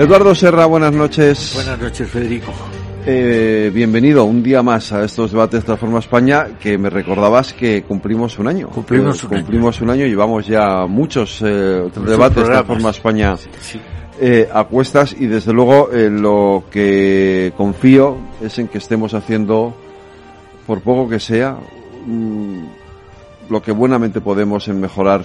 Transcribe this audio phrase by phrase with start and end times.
[0.00, 1.52] Eduardo Serra, buenas noches.
[1.54, 2.50] Buenas noches, Federico.
[3.04, 7.82] Eh, bienvenido un día más a estos debates de Transforma España, que me recordabas que
[7.82, 8.68] cumplimos un año.
[8.70, 9.84] Cumplimos, un, cumplimos año.
[9.84, 10.06] un año.
[10.06, 13.80] Llevamos ya muchos eh, debates de Transforma España Sí, sí.
[14.22, 19.74] eh, a cuestas y desde luego eh, lo que confío es en que estemos haciendo,
[20.66, 21.58] por poco que sea,
[22.06, 22.62] mm,
[23.50, 25.24] lo que buenamente podemos en mejorar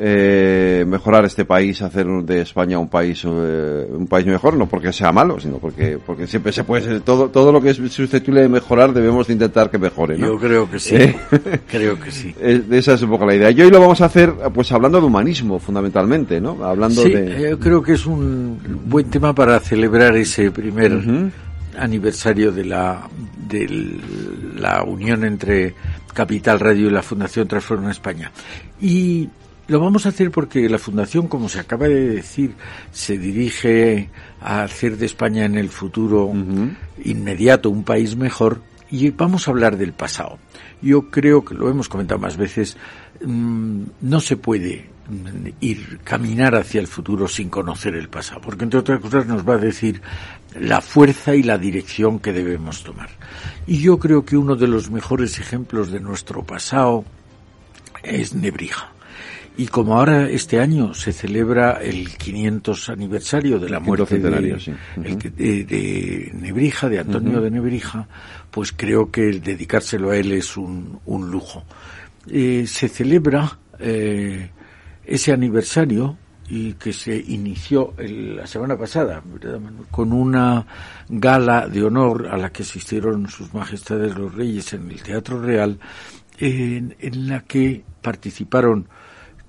[0.00, 4.92] eh, mejorar este país, hacer de España un país eh, un país mejor, no porque
[4.92, 8.42] sea malo, sino porque porque siempre se puede ser, todo todo lo que es susceptible
[8.42, 10.26] de mejorar debemos de intentar que mejore, ¿no?
[10.28, 10.94] Yo creo que sí.
[10.94, 11.16] ¿Eh?
[11.68, 12.34] Creo que sí.
[12.70, 13.50] Esa es un poco la idea.
[13.50, 16.62] Y hoy lo vamos a hacer, pues hablando de humanismo, fundamentalmente, ¿no?
[16.64, 17.50] Hablando Sí, de.
[17.50, 20.92] yo creo que es un buen tema para celebrar ese primer
[21.76, 23.08] aniversario de la
[23.48, 23.98] de
[24.56, 25.74] la unión entre
[26.14, 28.30] Capital Radio y la Fundación Transforma España.
[28.80, 29.28] Y
[29.68, 32.54] lo vamos a hacer porque la Fundación, como se acaba de decir,
[32.90, 34.08] se dirige
[34.40, 36.32] a hacer de España en el futuro
[37.04, 40.38] inmediato un país mejor y vamos a hablar del pasado.
[40.80, 42.78] Yo creo que lo hemos comentado más veces,
[43.22, 48.64] mm, no se puede mm, ir caminar hacia el futuro sin conocer el pasado, porque
[48.64, 50.00] entre otras cosas nos va a decir
[50.58, 53.10] la fuerza y la dirección que debemos tomar.
[53.66, 57.04] Y yo creo que uno de los mejores ejemplos de nuestro pasado
[58.02, 58.92] es Nebrija.
[59.58, 64.04] Y como ahora este año se celebra el 500 aniversario de la muerte
[64.54, 64.72] de, sí.
[65.18, 68.06] que- de, de Nebrija, de Antonio de Nebrija,
[68.52, 71.64] pues creo que el dedicárselo a él es un, un lujo.
[72.30, 74.50] Eh, se celebra eh,
[75.04, 76.16] ese aniversario
[76.48, 79.22] y que se inició el- la semana pasada
[79.90, 80.64] con una
[81.08, 85.78] gala de honor a la que asistieron sus majestades los reyes en el Teatro Real
[86.38, 88.86] en, en la que participaron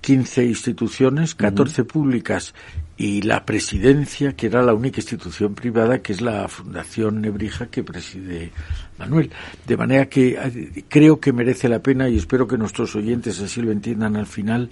[0.00, 2.54] 15 instituciones, 14 públicas
[2.96, 7.82] y la presidencia, que era la única institución privada, que es la Fundación Nebrija que
[7.82, 8.50] preside
[8.98, 9.30] Manuel.
[9.66, 13.62] De manera que eh, creo que merece la pena, y espero que nuestros oyentes así
[13.62, 14.70] lo entiendan al final,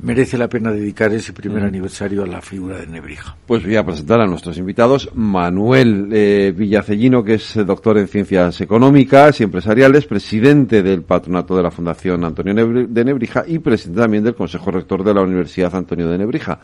[0.00, 3.36] merece la pena dedicar ese primer aniversario a la figura de Nebrija.
[3.46, 5.10] Pues voy a presentar a nuestros invitados.
[5.14, 11.62] Manuel eh, Villacellino, que es doctor en Ciencias Económicas y Empresariales, presidente del patronato de
[11.62, 15.74] la Fundación Antonio Nebri- de Nebrija y presidente también del Consejo Rector de la Universidad
[15.74, 16.60] Antonio de Nebrija,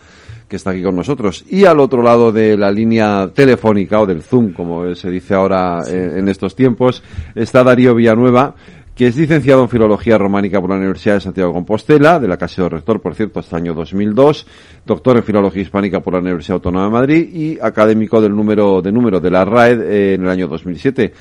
[0.49, 1.45] que está aquí con nosotros.
[1.49, 5.83] Y al otro lado de la línea telefónica o del Zoom, como se dice ahora
[5.89, 7.03] eh, en estos tiempos,
[7.35, 8.55] está Darío Villanueva,
[8.95, 12.39] que es licenciado en Filología Románica por la Universidad de Santiago de Compostela, de la
[12.39, 14.47] que ha sido rector, por cierto, hasta el año 2002,
[14.87, 18.93] doctor en Filología Hispánica por la Universidad Autónoma de Madrid y académico del número de
[18.93, 21.13] número de la RAED eh, en el año 2007.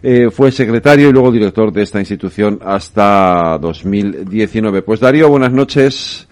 [0.00, 4.82] Eh, fue secretario y luego director de esta institución hasta 2019.
[4.82, 6.26] Pues Darío, buenas noches.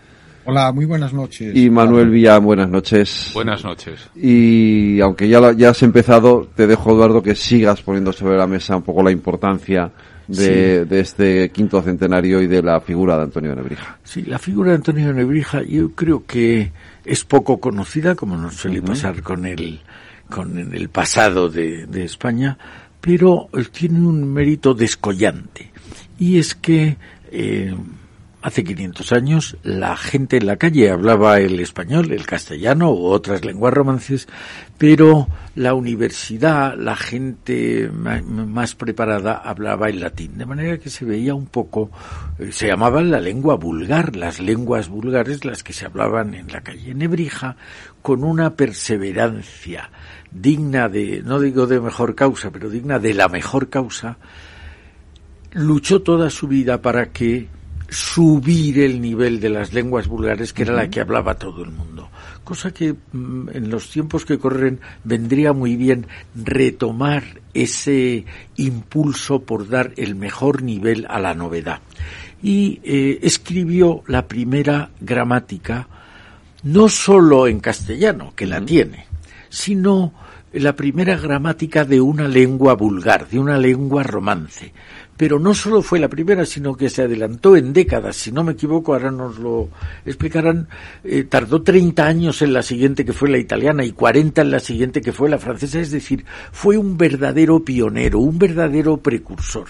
[0.49, 1.55] Hola, muy buenas noches.
[1.57, 3.33] Y Manuel Villa, buenas noches.
[3.35, 4.09] Buenas noches.
[4.15, 8.77] Y aunque ya, ya has empezado, te dejo, Eduardo, que sigas poniendo sobre la mesa
[8.77, 9.91] un poco la importancia
[10.29, 13.99] de, de este quinto centenario y de la figura de Antonio de Nebrija.
[14.05, 16.73] Sí, la figura de Antonio de Nebrija yo creo que
[17.05, 19.81] es poco conocida, como nos suele pasar con el,
[20.29, 22.59] con el pasado de, de España,
[23.01, 25.71] pero eh, tiene un mérito descollante.
[26.19, 26.97] Y es que
[27.31, 27.75] eh,
[28.47, 33.45] hace 500 años la gente en la calle hablaba el español, el castellano u otras
[33.45, 34.29] lenguas romances,
[34.79, 35.27] pero
[35.57, 41.47] la universidad, la gente más preparada hablaba el latín, de manera que se veía un
[41.47, 41.91] poco,
[42.39, 46.61] eh, se llamaba la lengua vulgar, las lenguas vulgares las que se hablaban en la
[46.61, 47.57] calle Nebrija,
[48.01, 49.91] con una perseverancia
[50.31, 54.19] digna de, no digo de mejor causa, pero digna de la mejor causa,
[55.53, 57.49] luchó toda su vida para que
[57.89, 62.09] subir el nivel de las lenguas vulgares, que era la que hablaba todo el mundo.
[62.45, 67.25] Cosa que mm, en los tiempos que corren vendría muy bien retomar
[67.55, 68.25] ese
[68.57, 71.81] impulso por dar el mejor nivel a la novedad.
[72.43, 75.89] Y eh, escribió la primera gramática,
[76.63, 79.07] no solo en castellano, que la tiene,
[79.49, 80.13] sino
[80.53, 84.73] la primera gramática de una lengua vulgar, de una lengua romance.
[85.17, 88.53] Pero no solo fue la primera, sino que se adelantó en décadas, si no me
[88.53, 89.69] equivoco, ahora nos lo
[90.05, 90.69] explicarán,
[91.05, 94.61] eh, tardó 30 años en la siguiente que fue la italiana y 40 en la
[94.61, 99.67] siguiente que fue la francesa, es decir, fue un verdadero pionero, un verdadero precursor.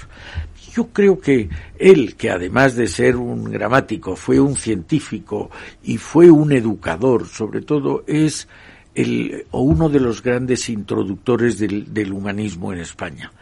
[0.75, 1.49] Yo creo que
[1.79, 5.51] él, que además de ser un gramático, fue un científico
[5.83, 8.47] y fue un educador, sobre todo, es
[8.95, 13.33] el, o uno de los grandes introductores del, del humanismo en España.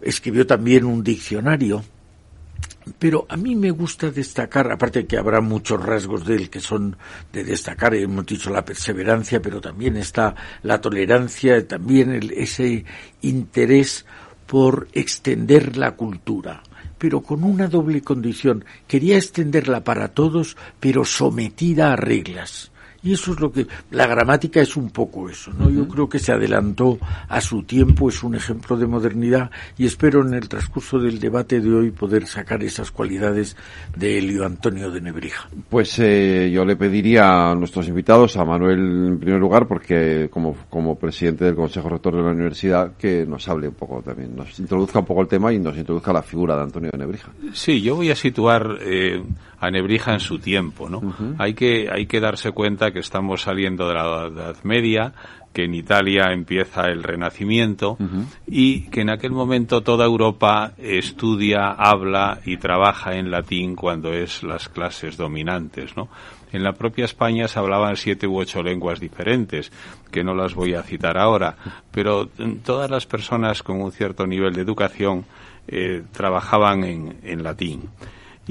[0.00, 1.82] Escribió también un diccionario,
[2.98, 6.96] pero a mí me gusta destacar, aparte que habrá muchos rasgos de él que son
[7.32, 12.84] de destacar, hemos dicho la perseverancia, pero también está la tolerancia, también el, ese
[13.22, 14.06] interés
[14.46, 16.62] por extender la cultura,
[16.98, 18.64] pero con una doble condición.
[18.86, 22.72] Quería extenderla para todos, pero sometida a reglas.
[23.02, 25.70] Y eso es lo que la gramática es un poco eso, ¿no?
[25.70, 26.98] Yo creo que se adelantó
[27.28, 31.60] a su tiempo, es un ejemplo de modernidad y espero en el transcurso del debate
[31.60, 33.56] de hoy poder sacar esas cualidades
[33.96, 35.48] de Elio Antonio de Nebrija.
[35.68, 40.56] Pues eh, yo le pediría a nuestros invitados, a Manuel en primer lugar, porque como,
[40.68, 44.58] como presidente del Consejo Rector de la Universidad, que nos hable un poco también, nos
[44.58, 47.30] introduzca un poco el tema y nos introduzca la figura de Antonio de Nebrija.
[47.52, 49.22] Sí, yo voy a situar eh,
[49.60, 51.14] a Nebrija en su tiempo, ¿no?
[51.38, 55.12] Hay que hay que darse cuenta que estamos saliendo de la Edad Media,
[55.52, 57.98] que en Italia empieza el Renacimiento
[58.46, 64.42] y que en aquel momento toda Europa estudia, habla y trabaja en latín cuando es
[64.42, 66.08] las clases dominantes, ¿no?
[66.52, 69.70] En la propia España se hablaban siete u ocho lenguas diferentes,
[70.10, 71.56] que no las voy a citar ahora,
[71.92, 72.28] pero
[72.64, 75.24] todas las personas con un cierto nivel de educación
[75.68, 77.88] eh, trabajaban en, en latín.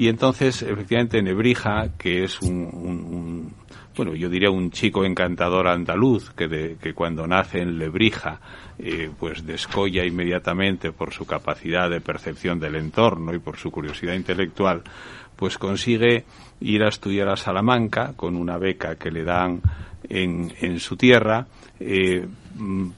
[0.00, 3.52] Y entonces, efectivamente, Nebrija, que es un,
[3.94, 8.40] bueno, yo diría un chico encantador andaluz, que, que cuando nace en Lebrija,
[8.78, 14.14] eh, pues descolla inmediatamente por su capacidad de percepción del entorno y por su curiosidad
[14.14, 14.84] intelectual,
[15.36, 16.24] pues consigue
[16.60, 19.60] ir a estudiar a Salamanca con una beca que le dan
[20.08, 21.46] en, en su tierra,
[21.78, 22.26] eh,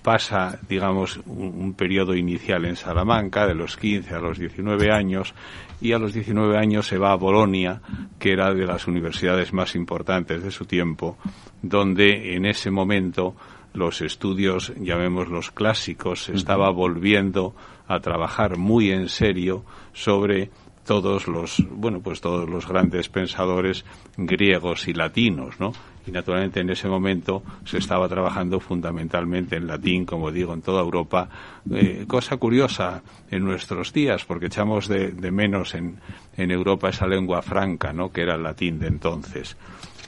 [0.03, 5.35] pasa, digamos, un, un, periodo inicial en Salamanca, de los 15 a los 19 años,
[5.81, 7.81] y a los 19 años se va a Bolonia,
[8.19, 11.19] que era de las universidades más importantes de su tiempo,
[11.61, 13.35] donde en ese momento
[13.75, 17.55] los estudios, llamémoslos clásicos, se estaba volviendo
[17.89, 20.51] a trabajar muy en serio sobre
[20.85, 23.85] todos los, bueno, pues todos los grandes pensadores
[24.17, 25.73] griegos y latinos, ¿no?
[26.07, 30.83] Y naturalmente en ese momento se estaba trabajando fundamentalmente en latín, como digo, en toda
[30.83, 31.29] Europa.
[31.71, 35.99] Eh, cosa curiosa en nuestros días, porque echamos de, menos en,
[36.37, 38.11] en, Europa esa lengua franca, ¿no?
[38.11, 39.57] Que era el latín de entonces.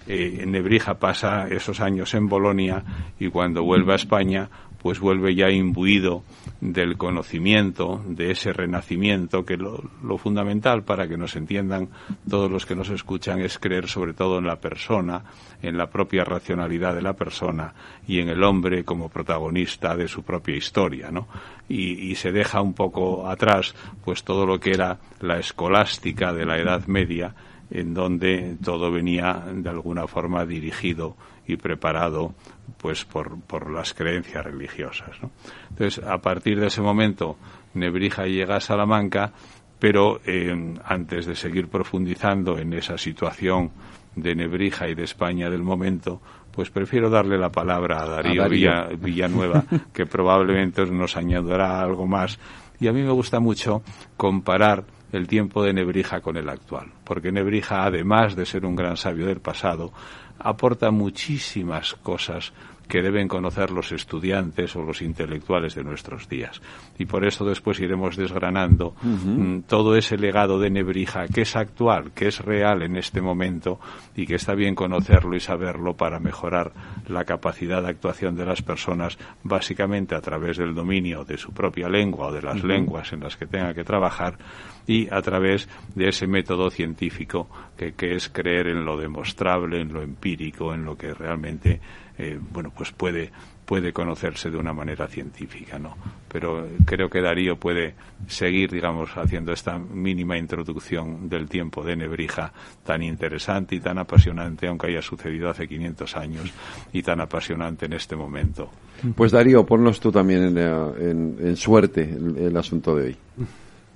[0.07, 2.83] Eh, Nebrija pasa esos años en Bolonia
[3.19, 4.51] y cuando vuelve a España
[4.85, 6.25] pues vuelve ya imbuido
[6.65, 11.91] del conocimiento, de ese renacimiento, que lo, lo, fundamental para que nos entiendan
[12.29, 15.25] todos los que nos escuchan es creer sobre todo en la persona,
[15.61, 17.75] en la propia racionalidad de la persona
[18.09, 21.29] y en el hombre como protagonista de su propia historia, ¿no?
[21.69, 26.47] Y, y se deja un poco atrás pues todo lo que era la escolástica de
[26.47, 27.35] la Edad Media,
[27.71, 31.15] en donde todo venía de alguna forma dirigido
[31.47, 32.35] y preparado
[32.77, 35.11] pues por, por las creencias religiosas.
[35.23, 35.31] ¿no?
[35.71, 37.37] Entonces, a partir de ese momento,
[37.75, 39.33] Nebrija llega a Salamanca,
[39.79, 43.73] pero eh, antes de seguir profundizando en esa situación
[44.17, 46.21] de Nebrija y de España del momento,
[46.53, 48.49] pues prefiero darle la palabra a Darío, a Darío.
[48.49, 52.39] Villa, Villanueva, que probablemente nos añadirá algo más.
[52.81, 53.83] Y a mí me gusta mucho
[54.17, 58.97] comparar el tiempo de Nebrija con el actual, porque Nebrija, además de ser un gran
[58.97, 59.93] sabio del pasado,
[60.39, 62.53] aporta muchísimas cosas
[62.89, 66.61] que deben conocer los estudiantes o los intelectuales de nuestros días.
[66.99, 69.65] Y por eso después iremos desgranando uh -huh.
[69.67, 73.81] todo ese legado de Nebrija que es actual, que es real en este momento
[74.15, 76.73] y que está bien conocerlo y saberlo para mejorar
[77.09, 81.89] la capacidad de actuación de las personas, básicamente a través del dominio de su propia
[81.89, 82.69] lengua o de las uh -huh.
[82.69, 84.39] lenguas en las que tenga que trabajar
[84.87, 89.93] y a través de ese método científico que, que es creer en lo demostrable, en
[89.93, 91.81] lo empírico, en lo que realmente
[92.19, 93.31] eh, bueno, pues puede,
[93.65, 95.97] puede conocerse de una manera científica, ¿no?
[96.29, 97.95] Pero creo que Darío puede
[98.29, 102.53] seguir, digamos, haciendo esta mínima introducción del tiempo de Nebrija
[102.85, 106.53] tan interesante y tan apasionante, aunque haya sucedido hace 500 años,
[106.93, 108.71] y tan apasionante en este momento.
[109.15, 113.17] Pues Darío, ponnos tú también en, en, en suerte el, el asunto de hoy.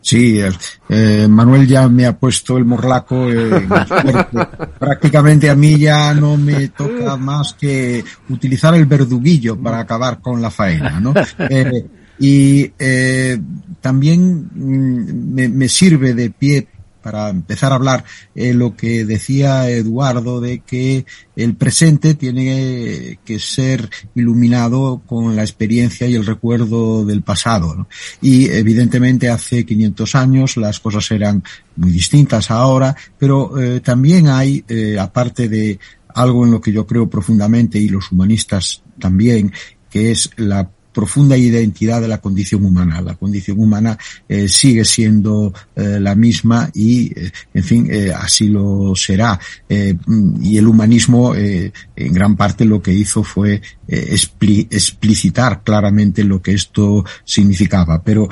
[0.01, 0.41] Sí,
[0.89, 3.31] eh, Manuel ya me ha puesto el morlaco.
[3.31, 3.69] Eh,
[4.79, 10.41] Prácticamente a mí ya no me toca más que utilizar el verduguillo para acabar con
[10.41, 11.15] la faena, ¿no?
[11.51, 11.87] Eh,
[12.21, 13.39] y eh,
[13.81, 16.67] también mm, me, me, sirve de pie
[17.09, 23.39] para empezar a hablar eh, lo que decía Eduardo de que el presente tiene que
[23.39, 27.89] ser iluminado con la experiencia y el recuerdo del pasado.
[28.21, 31.43] Y evidentemente hace 500 años las cosas eran
[31.77, 35.79] muy distintas ahora, pero eh, también hay, eh, aparte de
[36.15, 39.51] algo en lo que yo creo profundamente y los humanistas también,
[39.89, 40.69] que es la
[40.99, 43.01] profunda identidad de la condición humana.
[43.01, 43.97] La condición humana
[44.29, 49.39] eh, sigue siendo eh, la misma y, eh, en fin, así lo será.
[49.69, 56.55] Y el humanismo, en gran parte, lo que hizo fue expli explicitar claramente lo que
[56.55, 58.03] esto significaba.
[58.03, 58.29] Pero,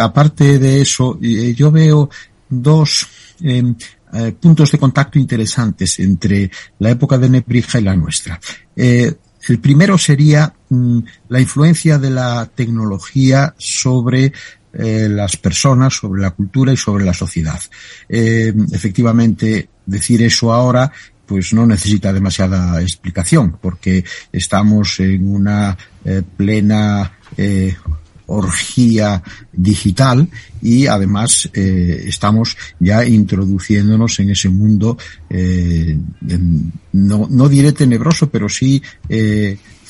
[0.00, 2.08] aparte de eso, yo veo
[2.48, 3.06] dos
[3.42, 3.74] em,
[4.40, 8.40] puntos de contacto interesantes entre la época de Nebrija y la nuestra.
[8.74, 14.32] El primero sería la influencia de la tecnología sobre
[14.78, 17.58] eh, las personas, sobre la cultura y sobre la sociedad.
[18.08, 20.92] Eh, efectivamente, decir eso ahora
[21.24, 27.12] pues no necesita demasiada explicación, porque estamos en una eh, plena
[28.26, 30.28] orgía digital
[30.62, 34.96] y además estamos ya introduciéndonos en ese mundo,
[36.92, 38.82] no, no diré tenebroso, pero sí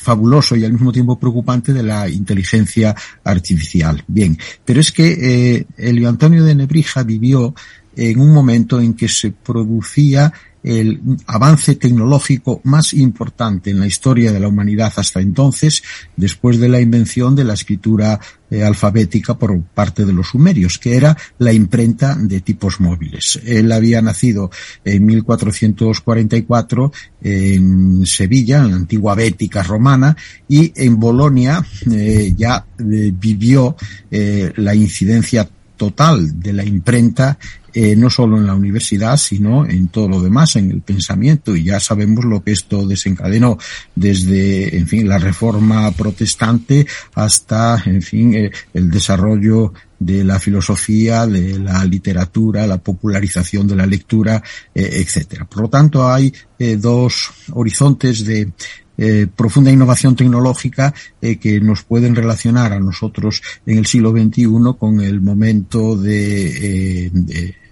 [0.06, 2.94] fabuloso y al mismo tiempo preocupante de la inteligencia
[3.24, 4.04] artificial.
[4.06, 7.52] Bien, pero es que eh, Elio Antonio de Nebrija vivió
[7.96, 10.32] en un momento en que se producía
[10.66, 15.84] el avance tecnológico más importante en la historia de la humanidad hasta entonces,
[16.16, 18.18] después de la invención de la escritura
[18.50, 23.40] eh, alfabética por parte de los sumerios, que era la imprenta de tipos móviles.
[23.44, 24.50] Él había nacido
[24.84, 26.92] en 1444
[27.22, 30.16] en Sevilla, en la antigua Bética romana,
[30.48, 33.76] y en Bolonia eh, ya eh, vivió
[34.10, 37.38] la incidencia total de la imprenta
[37.78, 41.54] eh, no solo en la universidad, sino en todo lo demás, en el pensamiento.
[41.54, 43.58] Y ya sabemos lo que esto desencadenó
[43.94, 51.26] desde, en fin, la reforma protestante hasta, en fin, eh, el desarrollo de la filosofía,
[51.26, 54.42] de la literatura, la popularización de la lectura,
[54.74, 55.44] eh, etcétera.
[55.44, 58.52] Por lo tanto, hay eh, dos horizontes de
[58.98, 64.46] eh, profunda innovación tecnológica eh, que nos pueden relacionar a nosotros en el siglo XXI
[64.78, 67.10] con el momento de, eh,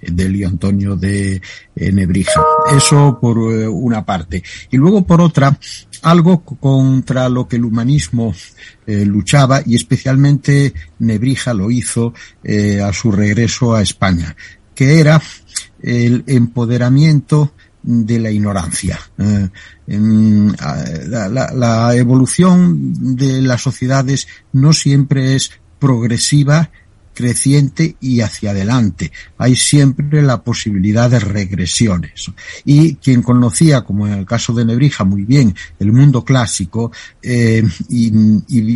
[0.02, 1.40] de Antonio de
[1.76, 2.42] eh, Nebrija.
[2.76, 4.42] Eso por una parte.
[4.70, 5.58] Y luego por otra,
[6.02, 8.34] algo contra lo que el humanismo
[8.86, 12.12] luchaba y especialmente Nebrija lo hizo
[12.82, 14.36] a su regreso a España,
[14.74, 15.22] que era
[15.82, 17.52] el empoderamiento
[17.84, 18.98] de la ignorancia.
[19.18, 19.48] Eh,
[21.06, 26.70] la, evolución de las sociedades no siempre es progresiva
[27.14, 29.12] creciente y hacia adelante.
[29.38, 32.30] Hay siempre la posibilidad de regresiones.
[32.64, 36.90] Y quien conocía, como en el caso de Nebrija, muy bien el mundo clásico
[37.22, 38.10] eh, y,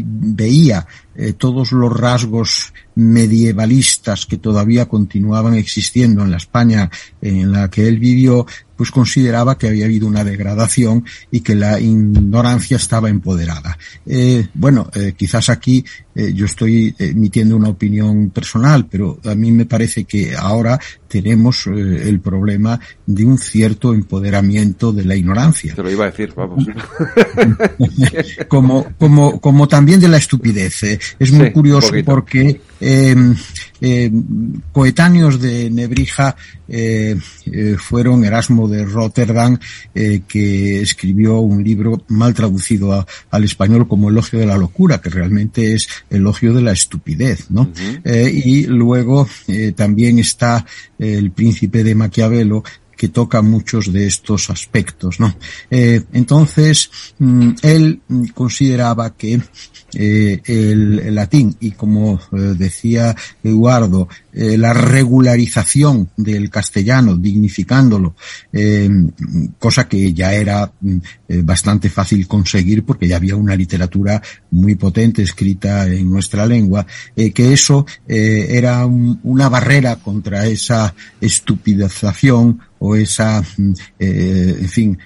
[0.05, 0.87] veía
[1.19, 7.89] eh, todos los rasgos medievalistas que todavía continuaban existiendo en la España en la que
[7.89, 8.47] él vivió,
[8.77, 13.77] pues consideraba que había habido una degradación y que la ignorancia estaba empoderada.
[14.07, 15.85] Eh, bueno, eh, quizás aquí
[16.15, 21.67] eh, yo estoy emitiendo una opinión personal, pero a mí me parece que ahora tenemos
[21.67, 25.75] eh, el problema de un cierto empoderamiento de la ignorancia.
[25.75, 26.67] Te lo iba a decir, vamos.
[28.49, 30.83] como, como, como también de la estupidez.
[31.19, 33.17] Es muy sí, curioso porque eh,
[33.81, 34.11] eh,
[34.73, 36.37] coetáneos de Nebrija
[36.69, 39.59] eh, eh, fueron Erasmo de Rotterdam,
[39.95, 45.01] eh, que escribió un libro mal traducido a, al español como Elogio de la Locura,
[45.01, 47.63] que realmente es Elogio de la Estupidez, ¿no?
[47.63, 48.45] Uh -huh.
[48.45, 49.29] y luego
[49.75, 50.65] también está
[50.99, 52.63] el príncipe de Maquiavelo,
[52.99, 55.33] que toca muchos de estos aspectos, ¿no?
[55.71, 58.01] Eh, entonces, mm, él
[58.35, 59.41] consideraba que
[59.95, 68.15] eh, el, el, latín y como eh, decía Eduardo, eh, la regularización del castellano, dignificándolo,
[68.53, 68.89] eh,
[69.59, 70.71] cosa que ya era
[71.29, 74.21] eh, bastante fácil conseguir porque ya había una literatura
[74.51, 82.61] muy potente escrita en nuestra lengua, que eso era un, una barrera contra esa estupidización
[82.81, 84.99] o esa, mm, en fin,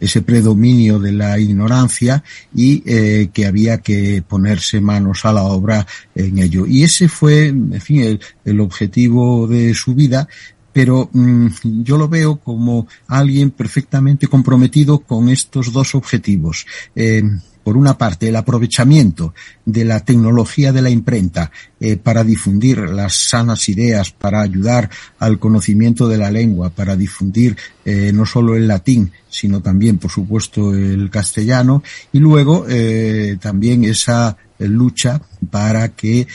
[0.00, 2.22] ese predominio de la ignorancia
[2.54, 6.66] y eh, que había que ponerse manos a la obra en ello.
[6.66, 10.28] Y ese fue, en fin, el, el objetivo de su vida,
[10.72, 11.48] pero mm,
[11.82, 16.66] yo lo veo como alguien perfectamente comprometido con estos dos objetivos.
[16.94, 17.22] Eh,
[17.68, 19.34] por una parte, el aprovechamiento
[19.66, 25.38] de la tecnología de la imprenta eh, para difundir las sanas ideas, para ayudar al
[25.38, 30.72] conocimiento de la lengua, para difundir eh, no solo el latín, sino también, por supuesto,
[30.72, 35.20] el castellano, y luego eh, también esa lucha
[35.50, 36.26] para que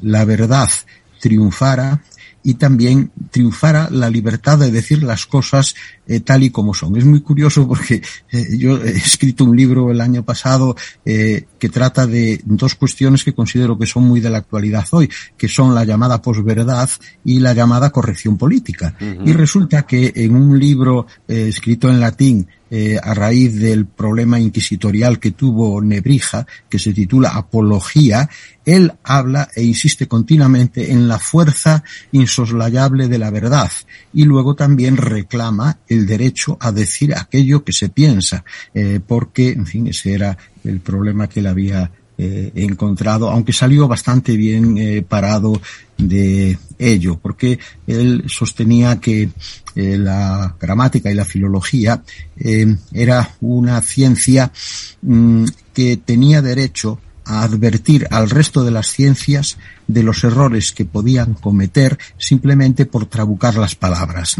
[0.00, 0.70] la verdad
[1.20, 2.02] triunfara
[2.42, 5.74] y también triunfara la libertad de decir las cosas
[6.06, 6.96] eh, tal y como son.
[6.96, 11.68] Es muy curioso porque eh, yo he escrito un libro el año pasado eh, que
[11.68, 15.74] trata de dos cuestiones que considero que son muy de la actualidad hoy, que son
[15.74, 16.88] la llamada posverdad
[17.24, 18.94] y la llamada corrección política.
[19.24, 25.18] Y resulta que en un libro escrito en latín eh, a raíz del problema inquisitorial
[25.18, 28.28] que tuvo Nebrija, que se titula Apología,
[28.64, 33.70] él habla e insiste continuamente en la fuerza insoslayable de la verdad
[34.12, 39.66] y luego también reclama el derecho a decir aquello que se piensa, eh, porque, en
[39.66, 41.90] fin, ese era el problema que él había
[42.22, 45.58] eh, encontrado, aunque salió bastante bien eh, parado
[45.96, 49.30] de ello, porque él sostenía que
[49.74, 52.02] eh, la gramática y la filología
[52.92, 54.52] era una ciencia
[55.00, 60.84] mm, que tenía derecho a advertir al resto de las ciencias de los errores que
[60.84, 64.36] podían cometer simplemente por trabucar las palabras.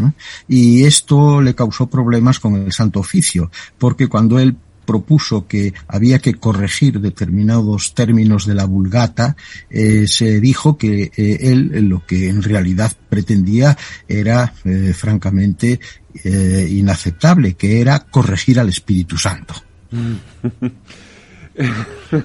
[0.47, 6.19] Y esto le causó problemas con el Santo Oficio, porque cuando él propuso que había
[6.19, 9.35] que corregir determinados términos de la vulgata,
[9.69, 15.79] eh, se dijo que eh, él lo que en realidad pretendía era eh, francamente
[16.23, 19.53] eh, inaceptable, que era corregir al Espíritu Santo.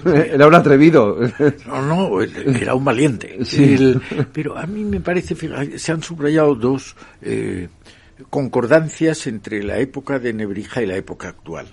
[0.05, 1.19] era un atrevido.
[1.67, 3.39] No, no, era un valiente.
[3.45, 3.75] Sí.
[3.75, 4.01] El-
[4.33, 7.69] pero a mí me parece, fíjate, se han subrayado dos eh,
[8.31, 11.67] concordancias entre la época de Nebrija y la época actual.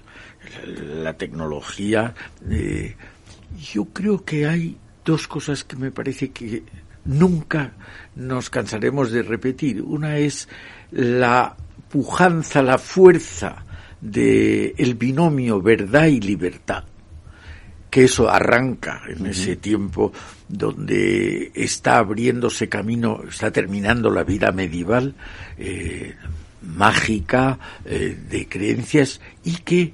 [0.65, 2.13] La, la tecnología.
[2.49, 2.95] eh,
[3.73, 6.63] yo creo que hay dos cosas que me parece que
[7.05, 7.73] nunca
[8.15, 9.81] nos cansaremos de repetir.
[9.81, 10.47] Una es
[10.91, 11.55] la
[11.89, 13.63] pujanza, la fuerza
[14.01, 16.83] de el binomio verdad y libertad
[17.93, 20.11] que eso arranca en ese tiempo
[20.47, 25.13] donde está abriéndose camino, está terminando la vida medieval,
[25.59, 26.15] eh,
[26.63, 29.93] mágica, eh, de creencias, y que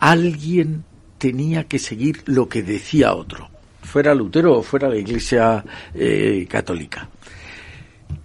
[0.00, 0.84] alguien
[1.18, 3.48] tenía que seguir lo que decía otro,
[3.82, 7.08] fuera Lutero o fuera la Iglesia eh, católica.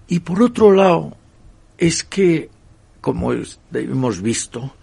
[0.08, 1.18] Y por otro lado,
[1.78, 2.50] es que,
[3.02, 3.34] como
[3.74, 4.74] hemos visto,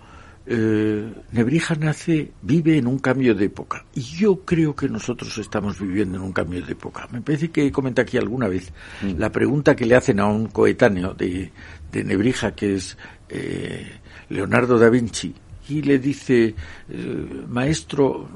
[0.45, 3.85] eh, Nebrija nace, vive en un cambio de época.
[3.95, 7.09] Y yo creo que nosotros estamos viviendo en un cambio de época.
[7.13, 8.73] Me parece que comenté aquí alguna vez
[9.17, 11.53] la pregunta que le hacen a un coetáneo de,
[11.91, 13.87] de Nebrija, que es eh,
[14.29, 15.35] Leonardo da Vinci,
[15.69, 16.55] y le dice,
[16.89, 18.29] eh, maestro,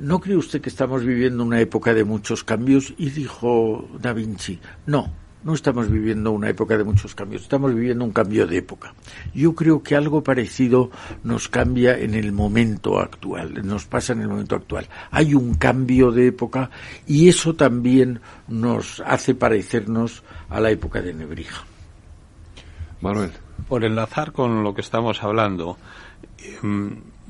[0.00, 2.94] ¿no cree usted que estamos viviendo una época de muchos cambios?
[2.98, 5.12] Y dijo Da Vinci, no,
[5.44, 8.94] no estamos viviendo una época de muchos cambios, estamos viviendo un cambio de época.
[9.34, 10.90] Yo creo que algo parecido
[11.24, 14.88] nos cambia en el momento actual, nos pasa en el momento actual.
[15.10, 16.70] Hay un cambio de época
[17.06, 21.64] y eso también nos hace parecernos a la época de Nebrija.
[23.00, 23.32] Manuel.
[23.68, 25.78] Por enlazar con lo que estamos hablando,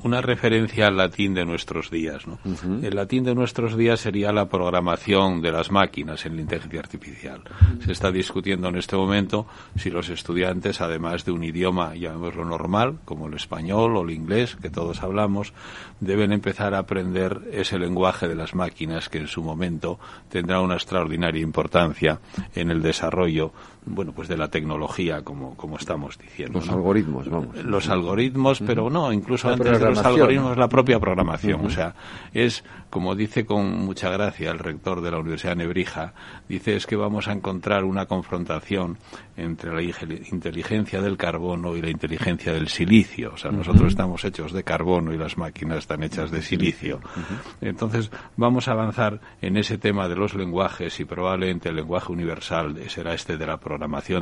[0.03, 2.27] una referencia al latín de nuestros días.
[2.27, 2.37] ¿no?
[2.81, 7.41] El latín de nuestros días sería la programación de las máquinas en la inteligencia artificial.
[7.83, 9.47] Se está discutiendo en este momento
[9.77, 14.57] si los estudiantes, además de un idioma, llamémoslo normal, como el español o el inglés,
[14.61, 15.53] que todos hablamos,
[15.99, 19.99] deben empezar a aprender ese lenguaje de las máquinas que en su momento
[20.29, 22.19] tendrá una extraordinaria importancia
[22.55, 23.53] en el desarrollo
[23.85, 26.73] bueno pues de la tecnología como, como estamos diciendo Los ¿no?
[26.75, 27.63] algoritmos, vamos.
[27.63, 31.65] los algoritmos, pero no, incluso La antes de los algoritmos, la propia programación.
[31.65, 31.95] O sea,
[32.33, 36.13] es, como dice con mucha gracia el rector de la Universidad de Nebrija,
[36.47, 38.97] dice es que vamos a encontrar una confrontación
[39.35, 43.31] entre la ige- inteligencia del carbono y la inteligencia del silicio.
[43.33, 46.99] O sea, nosotros estamos hechos de carbono y las máquinas están hechas de silicio.
[47.61, 52.77] Entonces, vamos a avanzar en ese tema de los lenguajes y probablemente el lenguaje universal
[52.89, 53.72] será este de la programación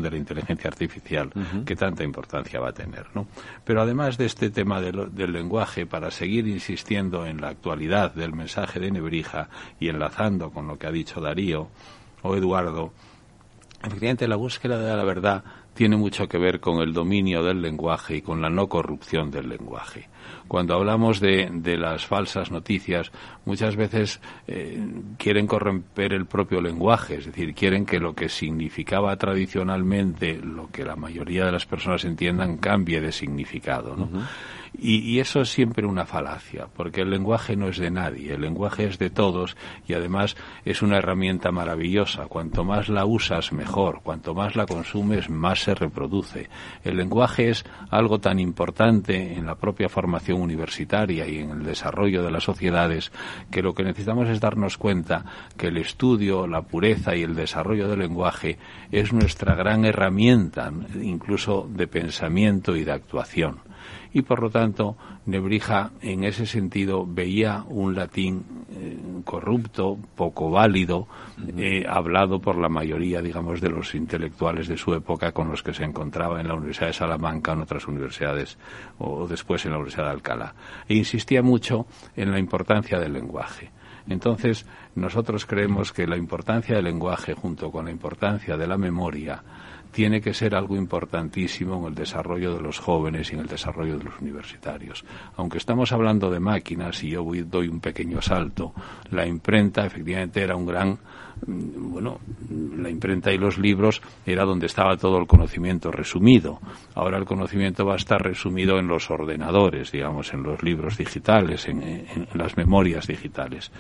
[0.02, 1.30] de la inteligencia artificial
[1.66, 3.28] que tanta importancia va a tener, ¿no?
[3.66, 8.14] Pero además de este tema de lo- del lenguaje, para seguir insistiendo en la actualidad
[8.14, 11.68] del mensaje de Nebrija y enlazando con lo que ha dicho Darío
[12.24, 12.94] o Eduardo,
[13.84, 18.18] Efectivamente, la búsqueda de la verdad tiene mucho que ver con el dominio del lenguaje
[18.18, 20.08] y con la no corrupción del lenguaje
[20.48, 23.12] cuando hablamos de, de las falsas noticias,
[23.46, 24.84] muchas veces eh,
[25.18, 30.84] quieren corromper el propio lenguaje, es decir, quieren que lo que significaba tradicionalmente, lo que
[30.84, 33.96] la mayoría de las personas entiendan, cambie de significado.
[33.96, 34.10] ¿no?
[34.74, 38.86] Y, eso es siempre una falacia, porque el lenguaje no es de nadie, el lenguaje
[38.86, 42.28] es de todos y además es una herramienta maravillosa.
[42.28, 44.02] Cuanto más la usas, mejor.
[44.02, 46.50] Cuanto más la consumes, más se reproduce.
[46.84, 52.24] El lenguaje es algo tan importante en la propia formación universitaria y en el desarrollo
[52.24, 53.12] de las sociedades
[53.52, 55.26] que lo que necesitamos es darnos cuenta
[55.58, 58.58] que el estudio, la pureza y el desarrollo del lenguaje
[58.90, 63.71] es nuestra gran herramienta, incluso de pensamiento y de actuación
[64.14, 71.08] y por lo tanto Nebrija en ese sentido veía un latín eh, corrupto, poco válido,
[71.58, 75.74] eh, hablado por la mayoría, digamos, de los intelectuales de su época con los que
[75.74, 78.58] se encontraba en la Universidad de Salamanca, en otras universidades
[78.98, 80.56] o después en la Universidad de Alcalá.
[80.88, 83.72] E insistía mucho en la importancia del lenguaje.
[84.08, 84.66] Entonces,
[84.96, 89.44] nosotros creemos que la importancia del lenguaje junto con la importancia de la memoria
[89.92, 93.98] tiene que ser algo importantísimo en el desarrollo de los jóvenes y en el desarrollo
[93.98, 95.04] de los universitarios.
[95.36, 98.74] Aunque estamos hablando de máquinas y yo doy un pequeño salto,
[99.12, 100.98] la imprenta efectivamente era un gran
[101.46, 102.20] mm, bueno,
[102.78, 106.60] la imprenta y los libros era donde estaba todo el conocimiento resumido.
[106.96, 111.68] Ahora el conocimiento va a estar resumido en los ordenadores, digamos, en los libros digitales,
[111.68, 113.72] en, en, las memorias digitales.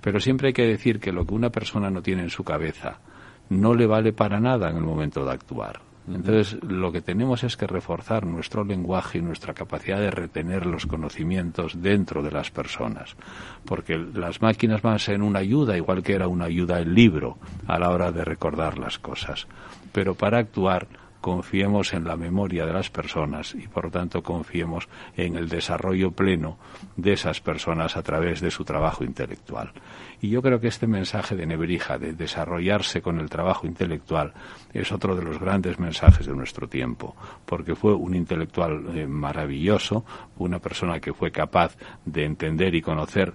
[0.00, 3.00] Pero siempre hay que decir que lo que una persona no tiene en su cabeza,
[3.48, 5.80] no le vale para nada en el momento de actuar.
[6.08, 10.86] Entonces, lo que tenemos es que reforzar nuestro lenguaje y nuestra capacidad de retener los
[10.86, 13.16] conocimientos dentro de las personas,
[13.64, 17.38] porque las máquinas van a ser una ayuda, igual que era una ayuda el libro,
[17.66, 19.48] a la hora de recordar las cosas.
[19.92, 20.86] Pero para actuar,
[21.20, 26.12] confiemos en la memoria de las personas y, por lo tanto, confiemos en el desarrollo
[26.12, 26.58] pleno
[26.96, 29.72] de esas personas a través de su trabajo intelectual.
[30.20, 34.32] Y yo creo que este mensaje de Nebrija, de desarrollarse con el trabajo intelectual,
[34.72, 40.04] es otro de los grandes mensajes de nuestro tiempo, porque fue un intelectual eh, maravilloso,
[40.38, 43.34] una persona que fue capaz de entender y conocer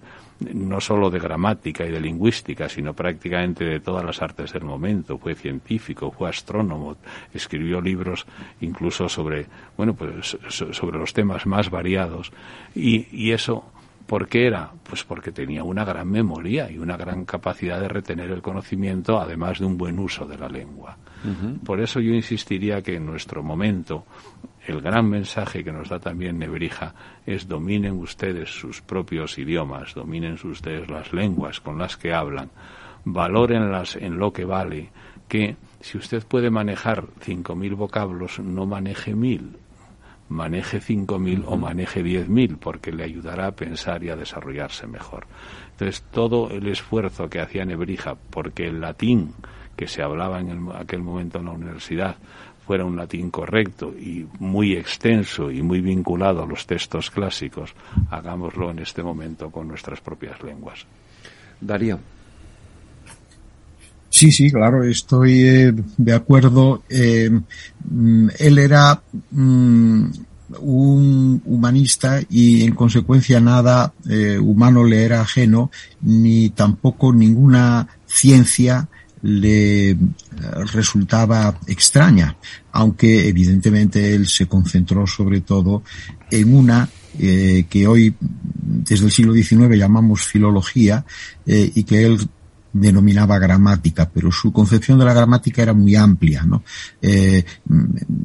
[0.53, 5.17] no solo de gramática y de lingüística, sino prácticamente de todas las artes del momento.
[5.17, 6.97] Fue científico, fue astrónomo,
[7.33, 8.25] escribió libros
[8.61, 9.45] incluso sobre,
[9.77, 12.31] bueno, pues sobre los temas más variados
[12.75, 13.71] y, y eso
[14.05, 14.71] ¿Por qué era?
[14.83, 19.59] Pues porque tenía una gran memoria y una gran capacidad de retener el conocimiento, además
[19.59, 20.97] de un buen uso de la lengua.
[21.63, 24.05] Por eso yo insistiría que en nuestro momento
[24.65, 26.93] el gran mensaje que nos da también Nebrija
[27.25, 32.49] es dominen ustedes sus propios idiomas, dominen ustedes las lenguas con las que hablan,
[33.05, 34.89] valórenlas en lo que vale,
[35.27, 39.57] que si usted puede manejar 5.000 vocablos, no maneje mil,
[40.31, 45.27] maneje 5.000 o maneje 10.000, porque le ayudará a pensar y a desarrollarse mejor.
[45.71, 49.33] Entonces, todo el esfuerzo que hacía Nebrija porque el latín
[49.75, 52.15] que se hablaba en aquel momento en la universidad
[52.65, 57.73] fuera un latín correcto y muy extenso y muy vinculado a los textos clásicos,
[58.09, 60.85] hagámoslo en este momento con nuestras propias lenguas.
[61.59, 61.99] Darío.
[64.11, 66.83] Sí, sí, claro, estoy eh, de acuerdo.
[66.89, 67.31] Eh,
[67.89, 70.05] mm, él era mm,
[70.59, 75.71] un humanista y en consecuencia nada eh, humano le era ajeno,
[76.01, 78.89] ni tampoco ninguna ciencia
[79.21, 79.95] le
[80.73, 82.35] resultaba extraña,
[82.73, 85.83] aunque evidentemente él se concentró sobre todo
[86.31, 91.05] en una que hoy desde el siglo XIX llamamos filología
[91.45, 92.17] y que él
[92.73, 96.63] denominaba gramática, pero su concepción de la gramática era muy amplia, ¿no?
[97.01, 97.43] Eh,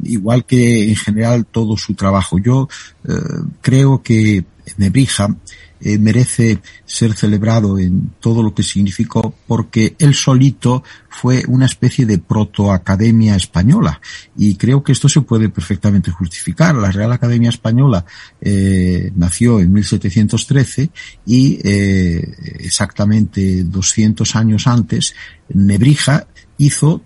[0.04, 2.38] igual que en general todo su trabajo.
[2.38, 2.68] Yo
[3.04, 3.12] eh,
[3.60, 4.44] creo que
[4.78, 5.34] Nebrija
[5.80, 12.06] eh, merece ser celebrado en todo lo que significó porque él solito fue una especie
[12.06, 14.00] de protoacademia española
[14.36, 16.74] y creo que esto se puede perfectamente justificar.
[16.74, 18.04] La Real Academia Española
[18.40, 20.90] eh, nació en 1713
[21.26, 25.14] y eh, exactamente 200 años antes
[25.48, 26.26] Nebrija
[26.58, 27.02] hizo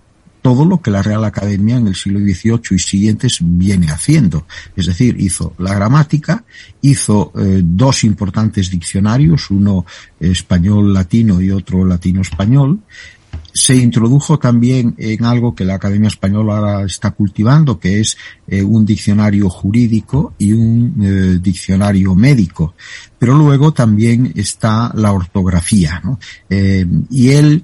[0.50, 4.48] todo lo que la Real Academia en el siglo XVIII y siguientes viene haciendo.
[4.74, 6.42] Es decir, hizo la gramática,
[6.82, 9.86] hizo eh, dos importantes diccionarios, uno
[10.18, 12.80] español-latino y otro latino-español,
[13.52, 18.16] se introdujo también en algo que la Academia Española ahora está cultivando, que es
[18.48, 22.74] eh, un diccionario jurídico y un eh, diccionario médico.
[23.20, 26.18] Pero luego también está la ortografía, ¿no?
[27.10, 27.62] y él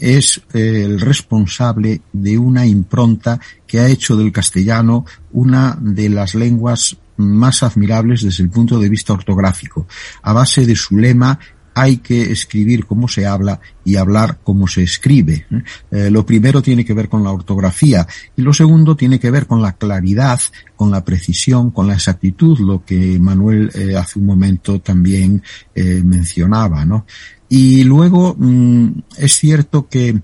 [0.00, 6.34] es eh, el responsable de una impronta que ha hecho del castellano una de las
[6.34, 9.86] lenguas más admirables desde el punto de vista ortográfico,
[10.22, 11.38] a base de su lema
[11.72, 15.46] hay que escribir como se habla y hablar como se escribe.
[15.50, 15.62] ¿eh?
[15.92, 18.06] Eh, lo primero tiene que ver con la ortografía
[18.36, 20.40] y lo segundo tiene que ver con la claridad,
[20.74, 25.42] con la precisión, con la exactitud, lo que Manuel hace un momento también
[25.74, 27.06] mencionaba, ¿no?
[27.50, 30.20] Y luego mm, es cierto que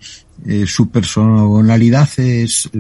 [0.65, 2.71] su personalidad es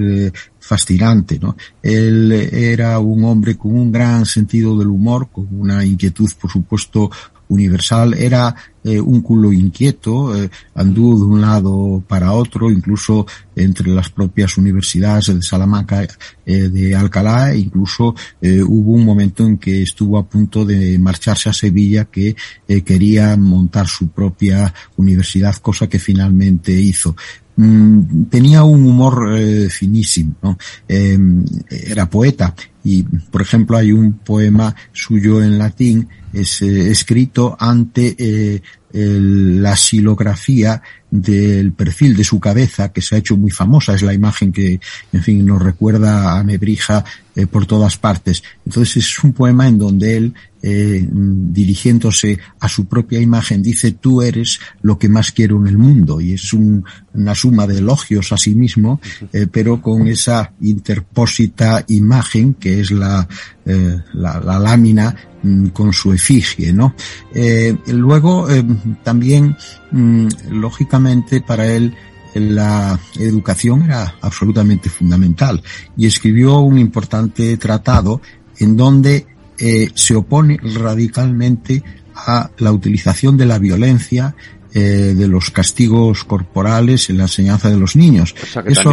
[0.61, 1.57] fascinante, ¿no?
[1.83, 7.11] Él era un hombre con un gran sentido del humor, con una inquietud, por supuesto,
[7.49, 8.55] universal, era
[8.87, 14.57] eh, un culo inquieto, eh, anduvo de un lado para otro, incluso entre las propias
[14.59, 16.07] universidades de Salamanca,
[16.45, 21.53] eh, de Alcalá, incluso hubo un momento en que estuvo a punto de marcharse a
[21.53, 22.37] Sevilla que
[22.85, 27.17] quería montar su propia universidad, cosa que finalmente hizo
[27.57, 29.39] mm, tenía un humor
[29.71, 30.59] finísimo, ¿no?
[30.89, 38.15] era poeta y, por ejemplo, hay un poema suyo en latín es eh, escrito ante
[38.19, 44.03] eh, la silografía del perfil de su cabeza, que se ha hecho muy famosa, es
[44.03, 44.81] la imagen que,
[45.13, 48.43] en fin, nos recuerda a Nebrija eh, por todas partes.
[48.65, 54.21] Entonces es un poema en donde él, eh, dirigiéndose a su propia imagen, dice, tú
[54.21, 58.37] eres lo que más quiero en el mundo, y es una suma de elogios a
[58.37, 59.01] sí mismo,
[59.33, 63.29] eh, pero con esa interpósita imagen que es la,
[63.65, 65.15] la, la lámina
[65.47, 66.95] Mm, con su efigie, ¿no?
[67.33, 68.65] Eh, luego, eh,
[69.05, 69.57] también,
[69.93, 70.96] mm, lógicamente,
[71.41, 71.95] para él,
[72.35, 75.63] la educación era absolutamente fundamental
[75.97, 78.21] y escribió un importante tratado
[78.59, 79.27] en donde
[79.59, 81.83] eh, se opone radicalmente
[82.15, 84.35] a la utilización de la violencia
[84.75, 88.35] eh, de los castigos corporales en la enseñanza de los niños.
[88.67, 88.93] eso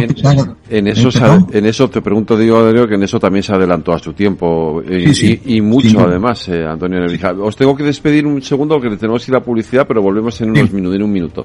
[0.70, 1.10] en eso
[1.52, 5.60] en eso te pregunto digo que en eso también se adelantó a su tiempo y,
[5.60, 7.32] mucho además eh, Antonio Nebrija.
[7.32, 10.50] Os tengo que despedir un segundo porque tenemos que ir a publicidad pero volvemos en
[10.52, 11.44] unos minutos en un minuto.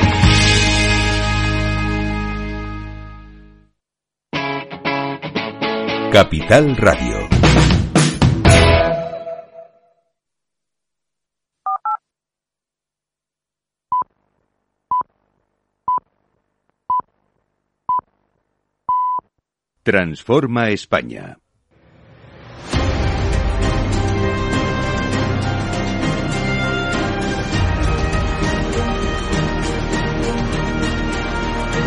[6.11, 7.29] Capital Radio.
[19.83, 21.40] Transforma España.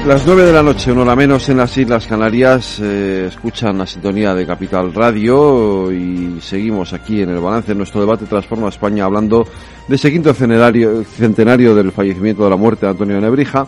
[0.06, 3.86] Las nueve de la noche, una hora menos en las Islas Canarias, eh, escuchan la
[3.86, 9.06] sintonía de Capital Radio y seguimos aquí en el balance de nuestro debate Transforma España
[9.06, 9.48] hablando
[9.88, 13.66] de ese quinto centenario, del fallecimiento de la muerte de Antonio Nebrija.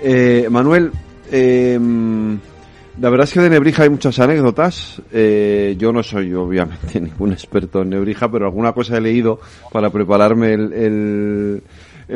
[0.00, 0.92] Eh, Manuel,
[1.32, 2.38] em,
[3.00, 5.02] la verdad es que de Nebrija hay muchas anécdotas.
[5.12, 9.40] Eh, yo no soy obviamente ningún experto en Nebrija, pero alguna cosa he leído
[9.72, 11.62] para prepararme el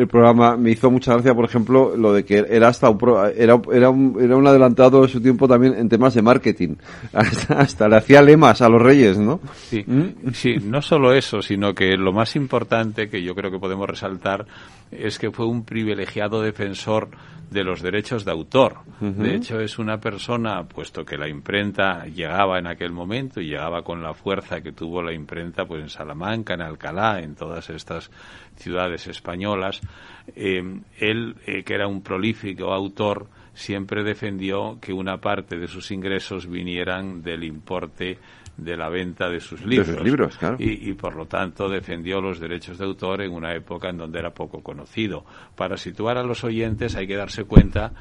[0.08, 2.98] programa me hizo mucha gracia, por ejemplo, lo de que era hasta un,
[3.36, 6.76] era, era un, era un adelantado de su tiempo también en temas de marketing.
[7.48, 9.40] Hasta, le hacía lemas a los reyes, ¿no?
[9.54, 10.30] Sí, ¿Mm?
[10.32, 14.46] sí, no solo eso, sino que lo más importante que yo creo que podemos resaltar
[14.90, 17.08] es que fue un privilegiado defensor
[17.50, 18.78] de los derechos de autor.
[19.00, 23.82] De hecho, es una persona, puesto que la imprenta llegaba en aquel momento y llegaba
[23.82, 28.10] con la fuerza que tuvo la imprenta pues en Salamanca, en Alcalá, en todas estas
[28.56, 29.80] ciudades españolas,
[30.34, 30.62] eh,
[30.98, 36.46] él, eh, que era un prolífico autor, siempre defendió que una parte de sus ingresos
[36.46, 38.18] vinieran del importe
[38.56, 40.38] de la venta de sus libros.
[40.58, 44.30] y, por lo tanto defendió los derechos de autor en una época en donde era
[44.30, 45.24] poco conocido.
[45.54, 47.92] Para situar a los oyentes hay que darse cuenta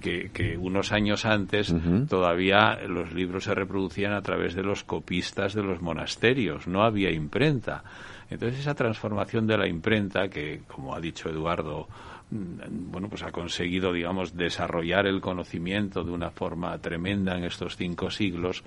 [0.00, 1.74] que, unos años antes
[2.08, 7.10] todavía los libros se reproducían a través de los copistas de los monasterios, no había
[7.10, 7.82] imprenta.
[8.30, 11.88] Entonces esa transformación de la imprenta, que como ha dicho Eduardo,
[12.30, 17.76] mm, bueno, pues ha conseguido, digamos, desarrollar el conocimiento de una forma tremenda en estos
[17.76, 18.64] cinco siglos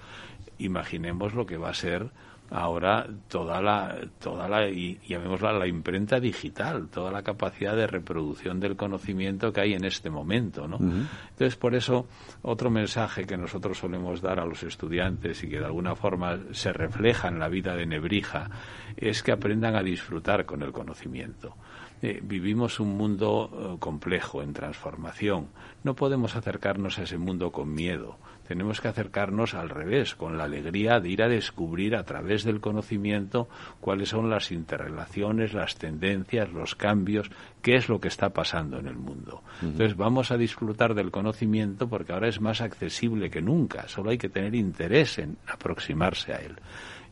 [0.59, 2.09] imaginemos lo que va a ser
[2.49, 8.59] ahora toda la toda la y llamémosla la imprenta digital toda la capacidad de reproducción
[8.59, 12.07] del conocimiento que hay en este momento no entonces por eso
[12.41, 16.71] otro mensaje que nosotros solemos dar a los estudiantes y que de alguna forma se
[16.73, 18.49] refleja en la vida de Nebrija
[18.95, 21.55] es que aprendan a disfrutar con el conocimiento.
[22.01, 25.47] Eh, vivimos un mundo eh, complejo en transformación.
[25.83, 30.45] No podemos acercarnos a ese mundo con miedo tenemos que acercarnos al revés, con la
[30.45, 33.49] alegría de ir a descubrir a través del conocimiento
[33.81, 37.29] cuáles son las interrelaciones, las tendencias, los cambios,
[37.61, 39.43] qué es lo que está pasando en el mundo.
[39.61, 44.17] Entonces vamos a disfrutar del conocimiento porque ahora es más accesible que nunca, solo hay
[44.17, 46.55] que tener interés en aproximarse a él.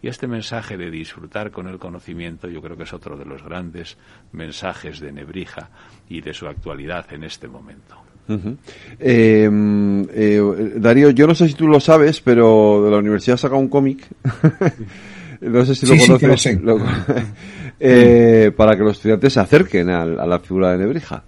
[0.01, 3.43] Y este mensaje de disfrutar con el conocimiento yo creo que es otro de los
[3.43, 3.97] grandes
[4.31, 5.69] mensajes de Nebrija
[6.07, 8.04] y de su actualidad en este momento.
[8.27, 13.55] Eh, eh, Darío, yo no sé si tú lo sabes, pero de la universidad saca
[13.55, 14.07] un cómic.
[15.41, 16.59] no sé si lo conoces.
[17.79, 21.23] eh, para que los estudiantes se acerquen a, la figura de Nebrija.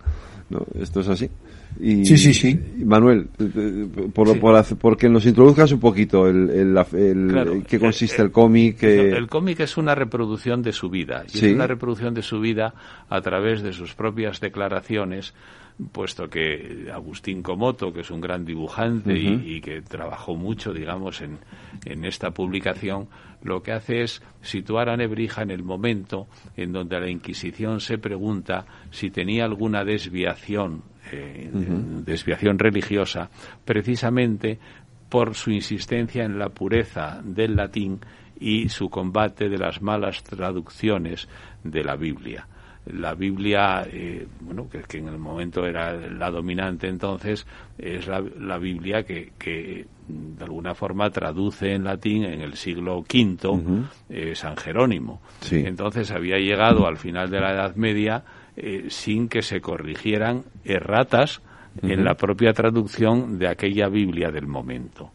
[0.49, 0.65] ¿no?
[0.79, 1.29] Esto es así.
[1.79, 2.59] Y, sí, sí, sí.
[2.83, 8.83] Manuel, eh, por, por, porque nos introduzcas un poquito el, el, qué consiste el cómic.
[8.83, 11.23] El cómic es una reproducción de su vida.
[11.33, 12.73] Y es una reproducción de su vida
[13.09, 15.33] a través de sus propias declaraciones
[15.91, 21.37] puesto que Agustín Comoto, que es un gran dibujante y, que trabajó mucho, digamos, en,
[21.85, 23.07] en, esta publicación,
[23.43, 27.97] lo que hace es situar a Nebrija en el momento en donde la Inquisición se
[27.97, 33.29] pregunta si tenía alguna desviación, eh, desviación religiosa,
[33.65, 34.59] precisamente
[35.09, 37.99] por su insistencia en la pureza del latín
[38.39, 41.27] y su combate de las malas traducciones
[41.63, 42.47] de la Biblia.
[42.93, 47.45] La Biblia, eh, bueno, que, en el momento era la dominante entonces,
[47.77, 53.87] es la, Biblia que, que, de alguna forma traduce en latín en el siglo V
[54.09, 55.21] eh, San Jerónimo.
[55.51, 58.23] Entonces había llegado al final de la Edad Media
[58.57, 61.41] eh, sin que se corrigieran erratas
[61.83, 65.11] en la propia traducción de aquella Biblia del momento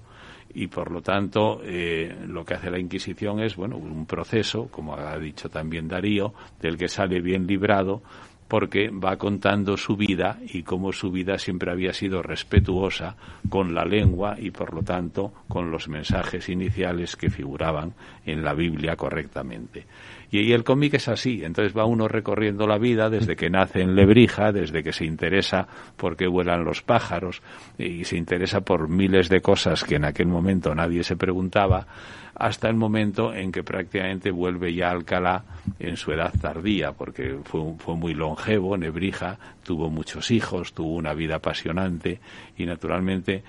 [0.55, 4.95] y por lo tanto eh, lo que hace la Inquisición es bueno un proceso como
[4.95, 8.03] ha dicho también Darío del que sale bien librado
[8.53, 13.17] porque va contando su vida y cómo su vida siempre había sido respetuosa
[13.49, 17.95] con la lengua y por lo tanto con los mensajes iniciales que figuraban
[18.27, 19.87] en la Biblia correctamente.
[20.33, 23.95] Y, el cómic es así, entonces va uno recorriendo la vida desde que nace en
[23.95, 25.69] Lebrija, desde que se interesa
[25.99, 27.43] por qué vuelan los pájaros
[27.77, 31.87] y se interesa por miles de cosas que en aquel momento nadie se preguntaba,
[32.35, 35.45] hasta el momento en que prácticamente vuelve ya a Alcalá
[35.79, 41.13] en su edad tardía, porque fue, fue muy longevo, Nebrija, tuvo muchos hijos, tuvo una
[41.13, 42.21] vida apasionante
[42.57, 43.45] y naturalmente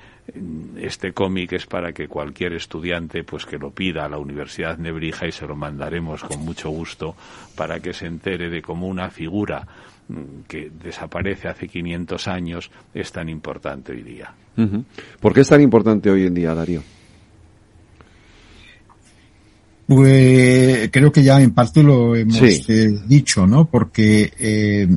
[0.78, 5.28] este cómic es para que cualquier estudiante pues que lo pida a la Universidad Nebrija
[5.28, 7.16] y se lo mandaremos con mucho gusto
[7.56, 9.68] para que se entere de cómo una figura
[10.08, 14.34] mm, que desaparece hace 500 años es tan importante hoy día.
[15.20, 16.82] ¿Por qué es tan importante hoy en día, Darío?
[19.86, 23.65] Pues creo que ya en parte lo hemos eh, dicho, ¿no?
[23.65, 24.88] Porque eh,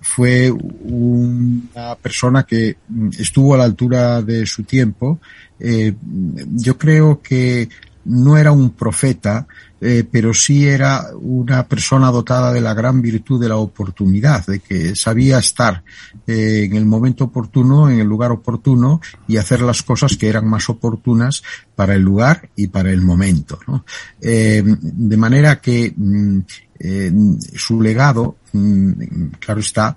[0.00, 2.76] fue una persona que
[3.18, 5.20] estuvo a la altura de su tiempo.
[5.58, 5.94] Eh,
[6.54, 7.68] yo creo que
[8.04, 9.46] no era un profeta,
[9.80, 14.60] eh, pero sí era una persona dotada de la gran virtud de la oportunidad, de
[14.60, 15.82] que sabía estar
[16.26, 20.48] eh, en el momento oportuno, en el lugar oportuno y hacer las cosas que eran
[20.48, 21.42] más oportunas
[21.74, 23.58] para el lugar y para el momento.
[24.20, 26.40] Eh, de manera que mm,
[27.54, 29.96] su legado, mm, claro está,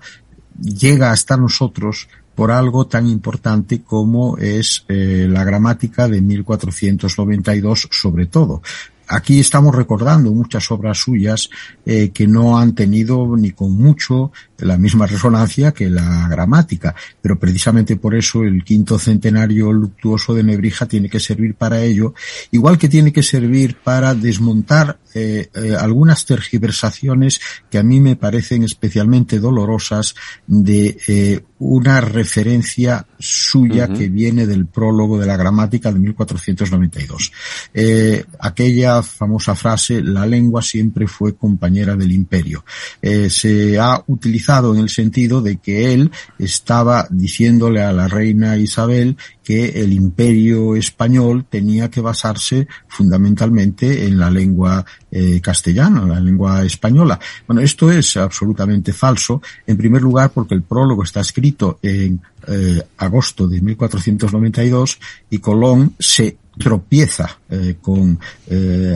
[0.60, 8.62] llega hasta nosotros por algo tan importante como es la gramática de 1492 sobre todo.
[9.06, 11.50] Aquí estamos recordando muchas obras suyas
[11.84, 17.38] eh, que no han tenido ni con mucho la misma resonancia que la gramática, pero
[17.38, 22.14] precisamente por eso el quinto centenario luctuoso de Nebrija tiene que servir para ello,
[22.50, 27.40] igual que tiene que servir para desmontar eh, eh, algunas tergiversaciones
[27.70, 30.14] que a mí me parecen especialmente dolorosas
[30.46, 37.32] de eh, una referencia suya que viene del prólogo de la gramática de 1492.
[37.72, 42.64] Eh, aquella famosa frase, la lengua siempre fue compañera del imperio.
[43.00, 49.16] Se ha utilizado en el sentido de que él estaba diciéndole a la reina Isabel
[49.42, 56.62] que el imperio español tenía que basarse fundamentalmente en la lengua eh, castellana, la lengua
[56.64, 57.18] española.
[57.46, 62.82] Bueno, esto es absolutamente falso, en primer lugar porque el prólogo está escrito en eh,
[62.98, 64.98] agosto de 1492
[65.30, 68.18] y Colón se tropieza eh, con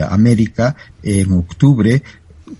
[0.09, 2.01] América en octubre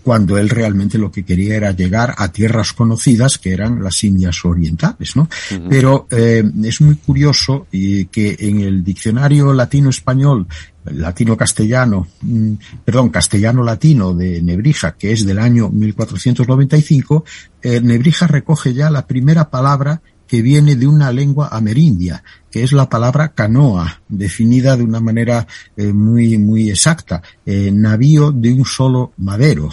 [0.03, 4.43] cuando él realmente lo que quería era llegar a tierras conocidas que eran las Indias
[4.45, 5.29] Orientales, ¿no?
[5.69, 10.47] Pero eh, es muy curioso y que en el diccionario latino-español,
[10.85, 12.53] latino-castellano, mm,
[12.85, 17.25] perdón, castellano-latino de Nebrija, que es del año 1495,
[17.61, 22.71] eh, Nebrija recoge ya la primera palabra que viene de una lengua amerindia, que es
[22.71, 28.63] la palabra canoa, definida de una manera eh, muy, muy exacta, eh, navío de un
[28.63, 29.69] solo madero.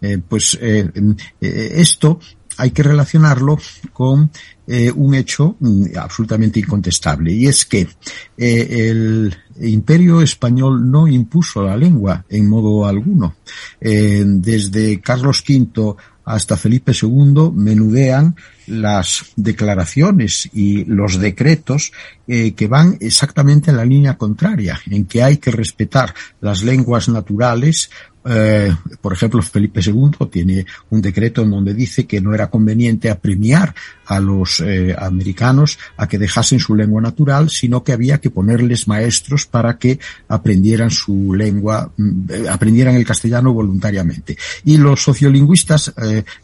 [0.00, 0.58] Eh, pues
[1.40, 2.18] esto
[2.56, 3.58] hay que relacionarlo
[3.92, 4.30] con
[4.96, 7.86] un hecho mm, absolutamente incontestable, y es que
[8.36, 13.36] el imperio español no impuso la lengua en modo alguno.
[13.80, 15.94] desde Carlos V
[16.24, 18.34] hasta Felipe II menudean
[18.66, 21.92] las declaraciones y los decretos
[22.26, 27.08] eh, que van exactamente en la línea contraria, en que hay que respetar las lenguas
[27.08, 27.90] naturales
[28.24, 33.10] eh, por ejemplo, Felipe II tiene un decreto en donde dice que no era conveniente
[33.10, 33.74] apremiar
[34.06, 38.86] a los eh, americanos a que dejasen su lengua natural, sino que había que ponerles
[38.86, 39.98] maestros para que
[40.28, 44.36] aprendieran su lengua, mm, aprendieran el castellano voluntariamente.
[44.64, 45.92] Y los sociolingüistas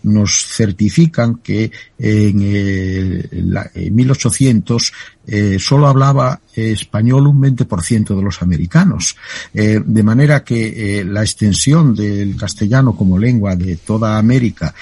[0.02, 1.70] nos certifican que
[2.08, 3.28] en,
[3.74, 4.92] en 1800
[5.26, 9.16] eh, solo hablaba español un 20% de los americanos.
[9.52, 14.74] Eh, de manera que eh, la extensión del castellano como lengua de toda América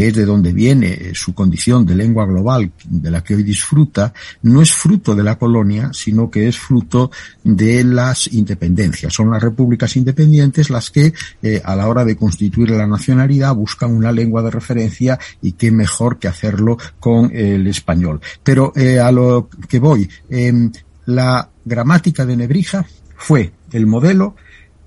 [0.00, 3.42] que es de donde viene eh, su condición de lengua global de la que hoy
[3.42, 7.10] disfruta, no es fruto de la colonia, sino que es fruto
[7.44, 9.12] de las independencias.
[9.12, 13.94] Son las repúblicas independientes las que eh, a la hora de constituir la nacionalidad buscan
[13.94, 18.22] una lengua de referencia y qué mejor que hacerlo con el español.
[18.42, 20.72] Pero eh, a lo que voy, em,
[21.04, 22.86] la gramática de Nebrija
[23.18, 24.34] fue el modelo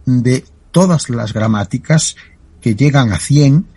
[0.07, 2.15] de todas las gramáticas
[2.59, 3.72] que llegan a 100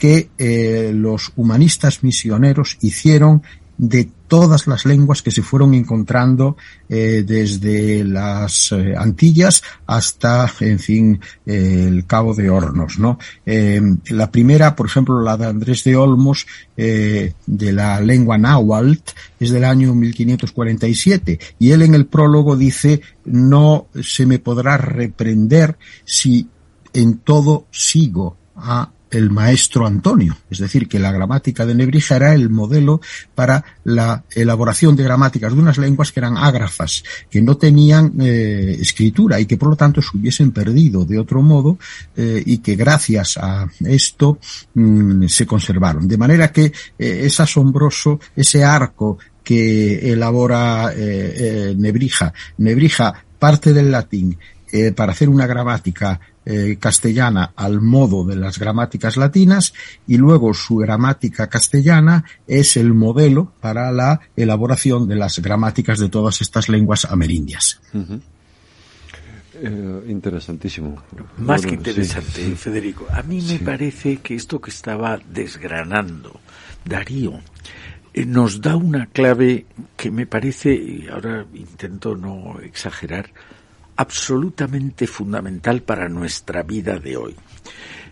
[0.00, 3.42] que eh, los humanistas misioneros hicieron
[3.76, 6.56] de todas las lenguas que se fueron encontrando
[6.88, 13.18] eh, desde las eh, Antillas hasta, en fin, eh, el Cabo de Hornos, ¿no?
[13.44, 13.80] Eh,
[14.10, 16.46] la primera, por ejemplo, la de Andrés de Olmos,
[16.76, 18.98] eh, de la lengua náhuatl,
[19.38, 25.78] es del año 1547, y él en el prólogo dice, no se me podrá reprender
[26.04, 26.48] si
[26.92, 30.36] en todo sigo a el maestro Antonio.
[30.50, 33.00] Es decir, que la gramática de Nebrija era el modelo
[33.34, 38.76] para la elaboración de gramáticas de unas lenguas que eran ágrafas, que no tenían eh,
[38.80, 41.78] escritura y que por lo tanto se hubiesen perdido de otro modo
[42.16, 44.38] eh, y que gracias a esto
[44.74, 46.06] mmm, se conservaron.
[46.06, 52.32] De manera que eh, es asombroso ese arco que elabora Nebrija.
[52.58, 54.38] Nebrija parte del latín
[54.94, 59.74] para hacer una gramática eh, castellana al modo de las gramáticas latinas
[60.06, 66.08] y luego su gramática castellana es el modelo para la elaboración de las gramáticas de
[66.08, 67.80] todas estas lenguas amerindias.
[67.92, 68.20] Uh -huh.
[69.54, 71.02] eh, interesantísimo.
[71.36, 72.54] Más bueno, que interesante, sí.
[72.54, 73.06] Federico.
[73.12, 73.58] A mí me sí.
[73.58, 76.40] parece que esto que estaba desgranando
[76.84, 77.40] Darío
[78.12, 79.66] eh, nos da una clave
[79.96, 83.30] que me parece, y ahora intento no exagerar,
[84.00, 87.36] absolutamente fundamental para nuestra vida de hoy.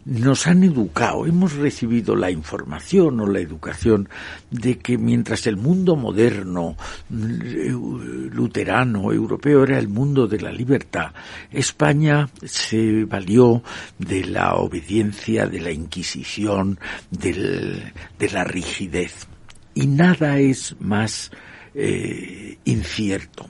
[0.05, 4.07] Nos han educado, hemos recibido la información o la educación
[4.51, 6.77] de que mientras el mundo moderno,
[7.09, 11.13] luterano, europeo era el mundo de la libertad,
[11.51, 13.63] España se valió
[13.99, 16.79] de la obediencia, de la Inquisición,
[17.11, 19.27] de la rigidez.
[19.73, 21.31] Y nada es más
[21.75, 23.49] eh, incierto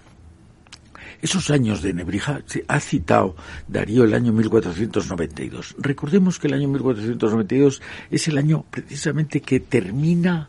[1.21, 3.35] Esos años de Nebrija, se ha citado
[3.67, 5.75] Darío el año 1492.
[5.79, 10.49] Recordemos que el año 1492 es el año precisamente que termina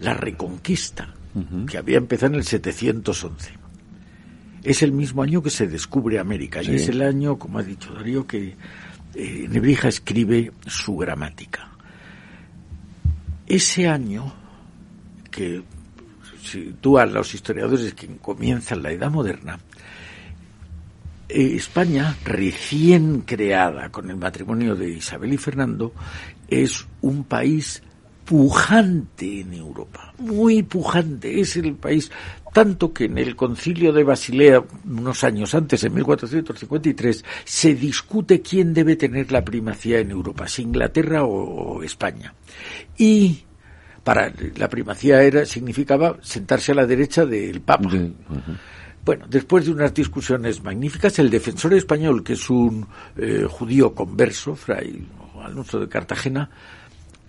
[0.00, 1.14] la reconquista,
[1.68, 3.52] que había empezado en el 711.
[4.64, 7.94] Es el mismo año que se descubre América y es el año, como ha dicho
[7.94, 8.56] Darío, que
[9.14, 11.70] eh, Nebrija escribe su gramática.
[13.46, 14.34] Ese año
[15.30, 15.62] que
[16.42, 19.58] sitúa a los historiadores que comienzan la Edad Moderna,
[21.28, 25.92] España, recién creada con el matrimonio de Isabel y Fernando,
[26.48, 27.82] es un país
[28.24, 32.10] pujante en Europa, muy pujante, es el país,
[32.52, 38.74] tanto que en el concilio de Basilea, unos años antes, en 1453, se discute quién
[38.74, 42.34] debe tener la primacía en Europa, si Inglaterra o, España.
[42.98, 43.44] Y
[44.04, 47.88] para la primacía era significaba sentarse a la derecha del Papa.
[49.08, 52.86] Bueno, después de unas discusiones magníficas, el defensor español, que es un
[53.16, 55.02] eh, judío converso, fray
[55.42, 56.50] Alonso de Cartagena,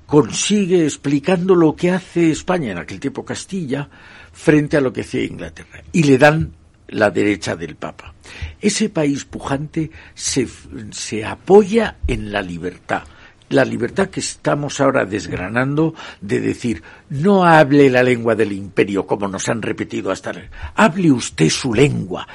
[0.06, 3.90] consigue explicando lo que hace España, en aquel tiempo Castilla,
[4.34, 5.82] frente a lo que hacía Inglaterra.
[5.94, 6.52] Y le dan
[6.90, 8.14] la derecha del Papa.
[8.60, 10.50] Ese país pujante se,
[10.92, 13.04] se apoya en la libertad
[13.50, 19.28] la libertad que estamos ahora desgranando de decir no hable la lengua del imperio como
[19.28, 20.32] nos han repetido hasta
[20.76, 22.28] hable usted su lengua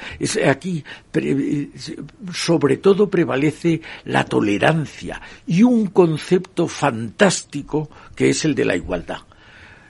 [0.45, 0.83] aquí
[2.33, 9.19] sobre todo prevalece la tolerancia y un concepto fantástico que es el de la igualdad.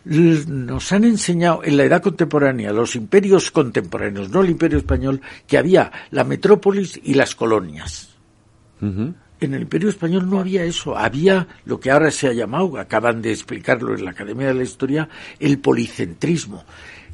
[0.05, 5.57] Nos han enseñado en la edad contemporánea, los imperios contemporáneos, no el imperio español, que
[5.57, 8.15] había la metrópolis y las colonias
[9.45, 13.21] en el Imperio Español no había eso, había lo que ahora se ha llamado, acaban
[13.21, 16.63] de explicarlo en la Academia de la Historia, el policentrismo.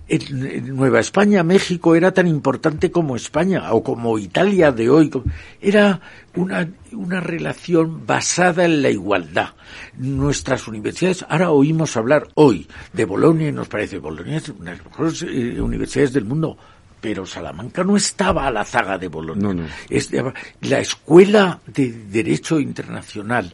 [0.07, 5.09] En Nueva España, México era tan importante como España o como Italia de hoy.
[5.61, 6.01] Era
[6.35, 9.51] una, una relación basada en la igualdad.
[9.97, 14.77] Nuestras universidades, ahora oímos hablar hoy de Bolonia y nos parece Bolonia es una de
[14.77, 16.57] las mejores eh, universidades del mundo
[17.01, 19.67] pero Salamanca no estaba a la zaga de Bolonia.
[20.61, 23.53] la Escuela de Derecho Internacional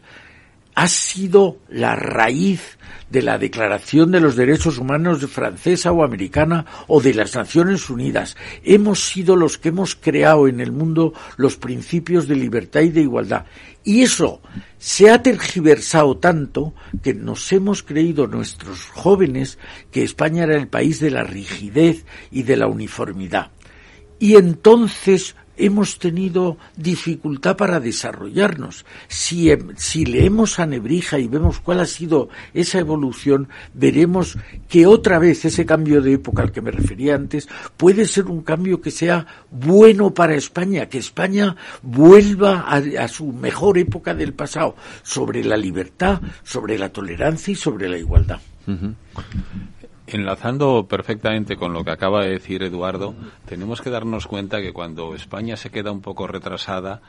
[0.77, 2.77] ha sido la raíz
[3.09, 8.37] de la Declaración de los Derechos Humanos francesa o americana o de las Naciones Unidas.
[8.63, 13.01] Hemos sido los que hemos creado en el mundo los principios de libertad y de
[13.01, 13.45] igualdad.
[13.87, 14.41] Y eso
[14.77, 19.59] se ha tergiversado tanto que nos hemos creído nuestros jóvenes
[19.91, 23.51] que España era el país de la rigidez y de la uniformidad.
[24.19, 28.85] Y entonces hemos tenido dificultad para desarrollarnos.
[29.07, 34.37] Si, em, si, leemos a Nebrija y vemos cuál ha sido esa evolución, veremos
[34.69, 38.41] que otra vez ese cambio de época al que me refería antes puede ser un
[38.41, 44.75] cambio que sea bueno para España, que España vuelva a, su mejor época del pasado,
[45.03, 48.39] sobre la libertad, sobre la tolerancia y sobre la igualdad.
[50.07, 53.13] Enlazando perfectamente con lo que acaba de decir Eduardo,
[53.45, 57.01] tenemos que darnos cuenta que cuando España se queda un poco retrasada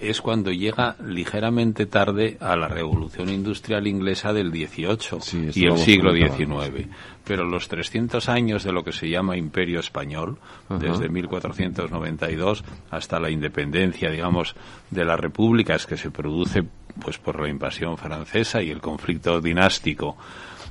[0.00, 5.18] es cuando llega ligeramente tarde a la revolución industrial inglesa del 18
[5.54, 6.88] y el siglo XIX.
[7.24, 10.38] Pero los 300 años de lo que se llama Imperio Español,
[10.68, 14.54] desde 1492 hasta la independencia, digamos,
[14.90, 16.64] de las repúblicas que se produce
[17.00, 20.16] pues por la invasión francesa y el conflicto dinástico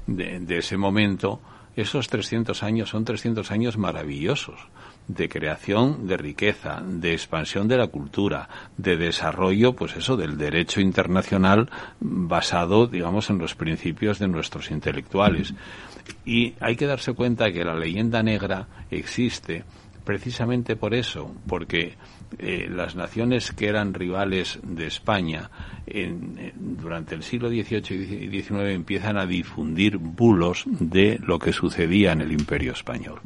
[0.07, 1.39] de ese momento,
[1.77, 4.59] esos 300 años son 300 años maravillosos
[5.07, 10.81] de creación de riqueza, de expansión de la cultura, de desarrollo, pues eso, del derecho
[10.81, 11.69] internacional
[11.99, 15.53] basado, digamos, en los principios de nuestros intelectuales.
[16.25, 19.63] Y hay que darse cuenta que la leyenda negra existe
[20.03, 21.95] precisamente por eso, porque
[22.39, 25.49] eh, las naciones que eran rivales de España
[26.55, 32.21] durante el siglo XVIII y XIX empiezan a difundir bulos de lo que sucedía en
[32.21, 33.21] el Imperio Español.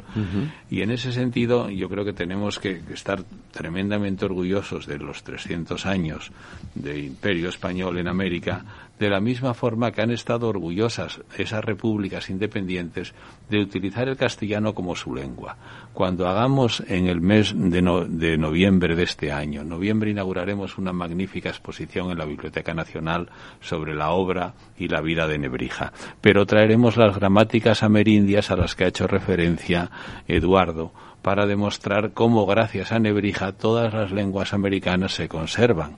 [0.70, 5.86] Y en ese sentido yo creo que tenemos que, estar tremendamente orgullosos de los 300
[5.86, 6.32] años
[6.76, 8.64] de Imperio Español en América,
[9.02, 13.16] de la misma forma que han estado orgullosas esas repúblicas independientes
[13.50, 15.58] de utilizar el castellano como su lengua.
[15.92, 22.12] Cuando hagamos en el mes de, noviembre de este año, noviembre inauguraremos una magnífica exposición
[22.12, 23.30] en la Biblioteca Nacional
[23.60, 28.76] sobre la obra y la vida de Nebrija, pero traeremos las gramáticas amerindias a las
[28.76, 29.90] que ha hecho referencia
[30.28, 30.92] Eduardo
[31.24, 35.96] para demostrar cómo gracias a Nebrija todas las lenguas americanas se conservan.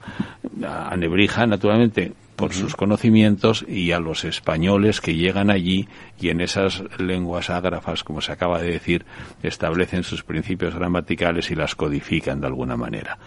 [0.66, 5.88] A Nebrija, naturalmente, por sus conocimientos y a los españoles que llegan allí
[6.20, 9.06] y en esas lenguas ágrafas, como se acaba de decir,
[9.42, 13.18] establecen sus principios gramaticales y las codifican de alguna manera.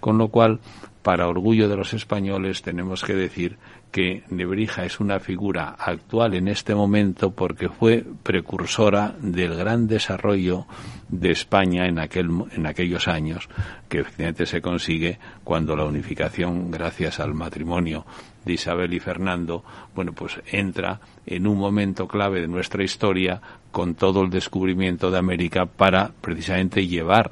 [0.00, 0.60] Con lo cual,
[1.02, 3.58] para orgullo de los españoles, tenemos que decir
[3.94, 10.66] que Nebrija es una figura actual en este momento porque fue precursora del gran desarrollo
[11.08, 13.48] de España en, aquel, en aquellos años,
[13.88, 18.04] que efectivamente se consigue cuando la unificación, gracias al matrimonio
[18.44, 19.62] de Isabel y Fernando,
[19.94, 23.40] bueno, pues entra en un momento clave de nuestra historia
[23.70, 27.30] con todo el descubrimiento de América para precisamente llevar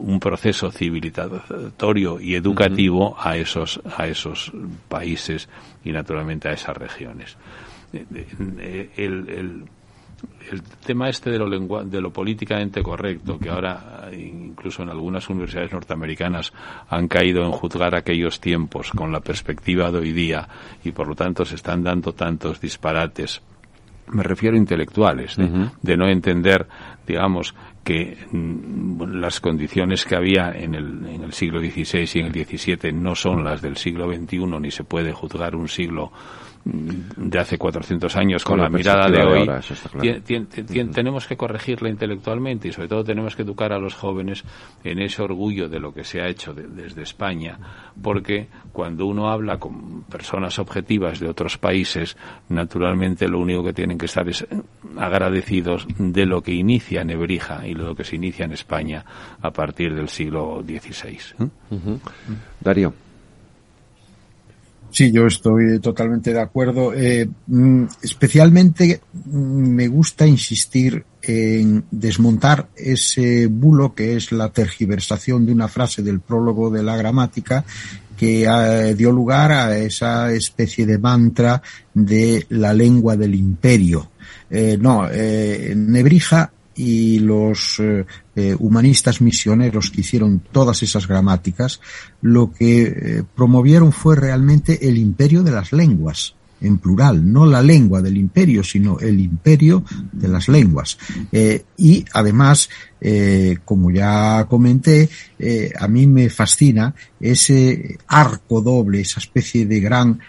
[0.00, 4.52] un proceso civilizatorio y educativo a esos a esos
[4.88, 5.48] países
[5.84, 7.36] y naturalmente a esas regiones.
[7.92, 8.04] Eh,
[8.58, 9.64] eh, el, el,
[10.50, 11.48] el tema este de lo,
[11.84, 16.52] de lo políticamente correcto, que ahora incluso en algunas universidades norteamericanas
[16.88, 20.48] han caído en juzgar aquellos tiempos con la perspectiva de hoy día
[20.84, 23.42] y por lo tanto se están dando tantos disparates
[24.12, 26.66] me refiero a intelectuales, de, no entender,
[27.06, 27.54] digamos,
[27.84, 32.46] que mm, las condiciones que había en el, en el siglo XVI y en el
[32.46, 36.12] XVII no son las del siglo XXI, ni se puede juzgar un siglo
[36.64, 39.48] de hace 400 años con, la, mirada de hoy,
[40.92, 44.44] tenemos que corregirla intelectualmente y sobre todo tenemos que educar a los jóvenes
[44.84, 47.58] en ese orgullo de lo que se ha hecho desde España,
[48.02, 52.16] porque cuando uno habla con personas objetivas de otros países,
[52.50, 54.46] naturalmente lo único que tienen que estar es
[54.98, 59.04] agradecidos de lo que inicia Nebrija y lo que se inicia en España
[59.40, 61.48] a partir del siglo XVI.
[62.60, 62.92] Darío.
[64.90, 66.92] Sí, yo estoy totalmente de acuerdo.
[66.94, 75.46] Eh, mm, especialmente mm, me gusta insistir en desmontar ese bulo que es la tergiversación
[75.46, 77.64] de una frase del prólogo de la gramática
[78.16, 81.62] que eh, dio lugar a esa especie de mantra
[81.94, 84.10] de la lengua del imperio.
[84.50, 86.50] Eh, no, Nebrija
[86.80, 91.78] y los eh, eh, humanistas misioneros que hicieron todas esas gramáticas,
[92.22, 97.60] lo que eh, promovieron fue realmente el imperio de las lenguas en plural, no la
[97.60, 100.98] lengua del imperio, sino el imperio de las lenguas.
[101.78, 102.68] y además,
[103.64, 105.08] como ya comenté,
[105.78, 110.20] a mí me fascina ese arco doble, esa especie de gran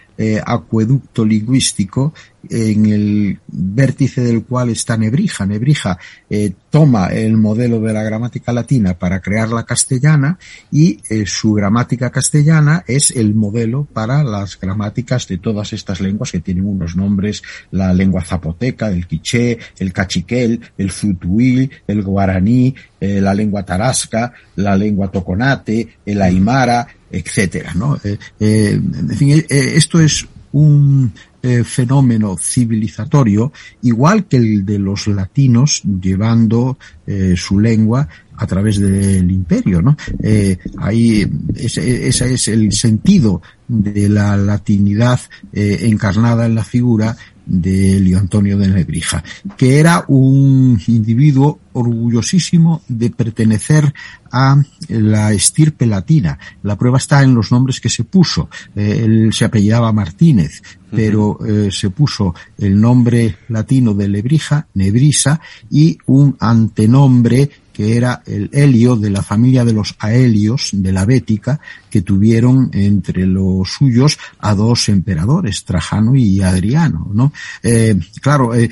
[0.44, 2.14] acueducto lingüístico
[2.50, 5.46] en el vértice del cual está Nebrija.
[5.46, 5.98] Nebrija
[6.28, 10.38] eh, toma el modelo de la gramática latina para crear la castellana
[10.70, 16.32] y eh, su gramática castellana es el modelo para las gramáticas de todas estas lenguas
[16.32, 22.61] que tienen unos nombres, la lengua zapoteca, el quiché, el cachiquel, el futuil, el guaraní,
[23.00, 27.98] eh, la lengua tarasca, la lengua toconate, el aymara, etcétera, ¿no?
[28.40, 31.12] en fin, esto es un
[31.44, 33.52] eh, fenómeno civilizatorio
[33.82, 38.06] igual que el de los latinos llevando eh, su lengua
[38.36, 39.96] a través del imperio, ¿no?
[40.22, 45.20] Eh, ahí ese, es el sentido de la latinidad
[45.52, 47.16] encarnada en la figura
[47.46, 49.22] de Elio Antonio de Nebrija,
[49.56, 53.92] que era un individuo orgullosísimo de pertenecer
[54.30, 56.38] a la estirpe latina.
[56.62, 58.48] La prueba está en los nombres que se puso.
[58.74, 65.40] Eh, él se apellidaba Martínez, pero eh, se puso el nombre latino de Lebrija, Nebrisa,
[65.70, 67.50] y un antenombre
[67.82, 71.58] que era el Helio de la familia de los Aelios de la Bética,
[71.90, 77.32] que tuvieron entre los suyos a dos emperadores, Trajano y Adriano, ¿no?
[77.60, 78.70] Eh, claro, eh,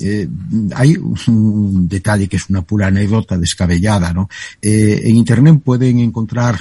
[0.00, 0.28] eh,
[0.76, 4.28] hay un detalle que es una pura anécdota descabellada, ¿no?
[4.62, 6.58] en Internet pueden encontrar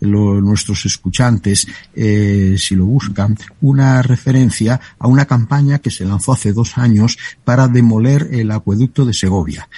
[0.00, 6.78] nuestros escuchantes, si lo buscan, una referencia a una campaña que se lanzó hace dos
[6.78, 9.68] años para demoler el acueducto de Segovia,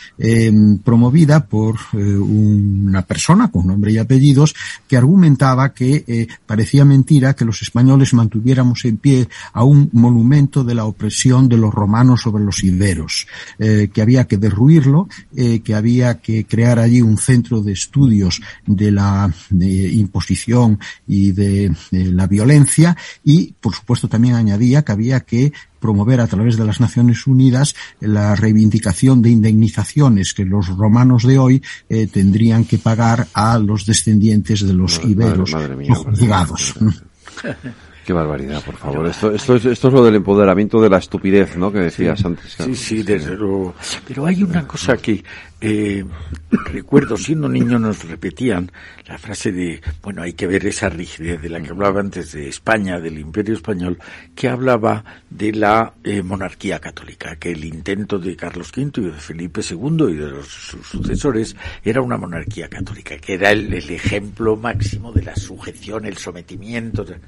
[0.84, 4.54] promovida por eh, una persona con nombre y apellidos
[4.88, 10.64] que argumentaba que eh, parecía mentira que los españoles mantuviéramos en pie a un monumento
[10.64, 13.26] de la opresión de los romanos sobre los iberos,
[13.58, 18.90] eh, que había que derruirlo, que había que crear allí un centro de estudios de
[18.90, 19.32] la
[19.66, 26.26] imposición y de la violencia y, por supuesto, también añadía que había que promover a
[26.28, 32.06] través de las Naciones Unidas la reivindicación de indemnizaciones que los romanos de hoy eh,
[32.06, 35.52] tendrían que pagar a los descendientes de los iberos
[35.88, 36.74] juzgados.
[38.04, 39.06] Qué barbaridad, por favor.
[39.06, 41.70] esto, esto, es, esto es lo del empoderamiento de la estupidez, ¿no?
[41.70, 42.56] Que decías antes.
[42.58, 43.74] Sí, sí, desde luego.
[44.06, 45.22] Pero hay una cosa que
[45.60, 46.04] eh,
[46.50, 48.72] recuerdo, siendo niño nos repetían
[49.06, 52.48] la frase de, bueno, hay que ver esa rigidez de la que hablaba antes de
[52.48, 53.98] España, del Imperio Español,
[54.34, 59.12] que hablaba de la eh, monarquía católica, que el intento de Carlos V y de
[59.12, 63.90] Felipe II y de los, sus sucesores era una monarquía católica, que era el, el
[63.90, 67.04] ejemplo máximo de la sujeción, el sometimiento.
[67.04, 67.18] De,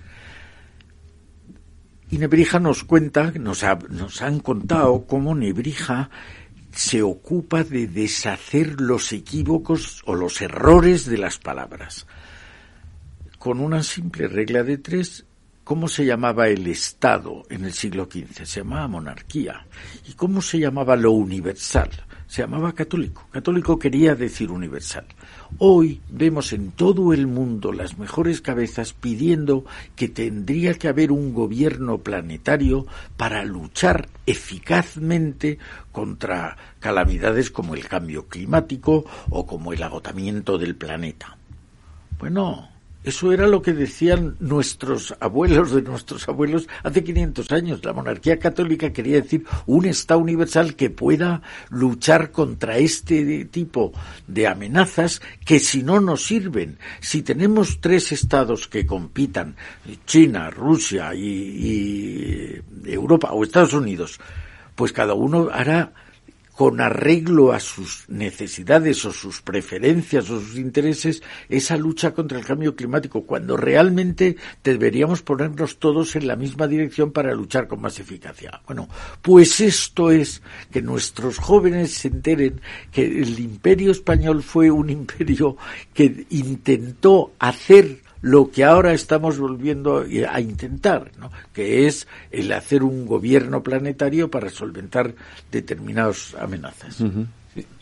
[2.11, 6.11] y Nebrija nos cuenta, nos, ha, nos han contado cómo Nebrija
[6.75, 12.07] se ocupa de deshacer los equívocos o los errores de las palabras.
[13.39, 15.25] Con una simple regla de tres,
[15.63, 18.45] ¿cómo se llamaba el Estado en el siglo XV?
[18.45, 19.67] Se llamaba monarquía.
[20.09, 21.91] ¿Y cómo se llamaba lo universal?
[22.27, 23.29] Se llamaba católico.
[23.31, 25.07] Católico quería decir universal.
[25.59, 31.33] Hoy vemos en todo el mundo las mejores cabezas pidiendo que tendría que haber un
[31.33, 32.87] gobierno planetario
[33.17, 35.59] para luchar eficazmente
[35.93, 41.39] contra calamidades como el cambio climático o como el agotamiento del planeta.
[42.19, 42.74] Bueno,
[43.05, 47.85] eso era lo que decían nuestros abuelos de nuestros abuelos hace 500 años.
[47.85, 53.93] La monarquía católica quería decir un Estado universal que pueda luchar contra este tipo
[54.27, 56.79] de amenazas que si no nos sirven.
[57.01, 59.57] Si tenemos tres Estados que compitan,
[60.07, 64.19] China, Rusia y, y Europa o Estados Unidos,
[64.75, 65.93] pues cada uno hará
[66.55, 72.45] con arreglo a sus necesidades o sus preferencias o sus intereses esa lucha contra el
[72.45, 77.99] cambio climático, cuando realmente deberíamos ponernos todos en la misma dirección para luchar con más
[77.99, 78.61] eficacia.
[78.67, 78.89] Bueno,
[79.21, 82.61] pues esto es que nuestros jóvenes se enteren
[82.93, 85.57] que el imperio español fue un imperio
[85.93, 91.31] que intentó hacer lo que ahora estamos volviendo a intentar, ¿no?
[91.53, 95.15] que es el hacer un gobierno planetario para solventar
[95.53, 97.03] determinadas amenazas.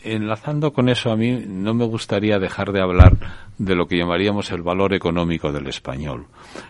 [0.03, 3.17] Enlazando con eso, a mí no me gustaría dejar de hablar
[3.57, 6.25] de lo que llamaríamos el valor económico del español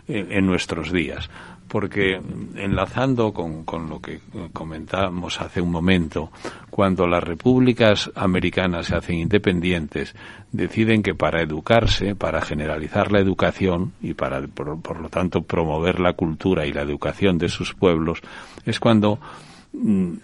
[0.08, 1.30] en nuestros días.
[1.68, 2.22] Porque
[2.56, 4.20] enlazando con, con, lo que
[4.51, 6.30] comentábamos hace un momento,
[6.70, 10.14] cuando las repúblicas americanas se hacen independientes,
[10.51, 16.14] deciden que para educarse, para generalizar la educación y para, por, lo tanto, promover la
[16.14, 18.22] cultura y la educación de sus pueblos,
[18.66, 19.20] es cuando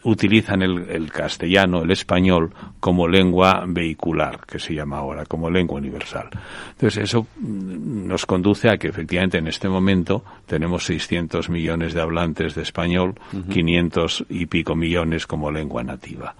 [0.03, 6.29] utilizan el, castellano, el español, como lengua vehicular, que se llama ahora, como lengua universal.
[6.71, 12.01] Entonces, eso mm, nos conduce a que efectivamente en este momento tenemos 600 millones de
[12.01, 13.15] hablantes de español,
[13.51, 16.35] 500 y pico millones como lengua nativa.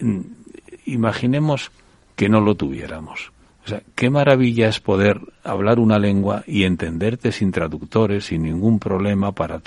[0.00, 0.20] Mm,
[0.86, 1.70] imaginemos
[2.16, 3.32] que no lo tuviéramos
[3.64, 8.78] o sea, qué maravilla es poder hablar una lengua y entenderte sin traductores, sin ningún
[8.78, 9.60] problema para,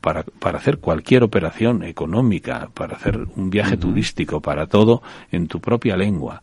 [0.00, 5.60] para, para hacer cualquier operación económica, para hacer un viaje turístico, para todo en tu
[5.60, 6.42] propia lengua.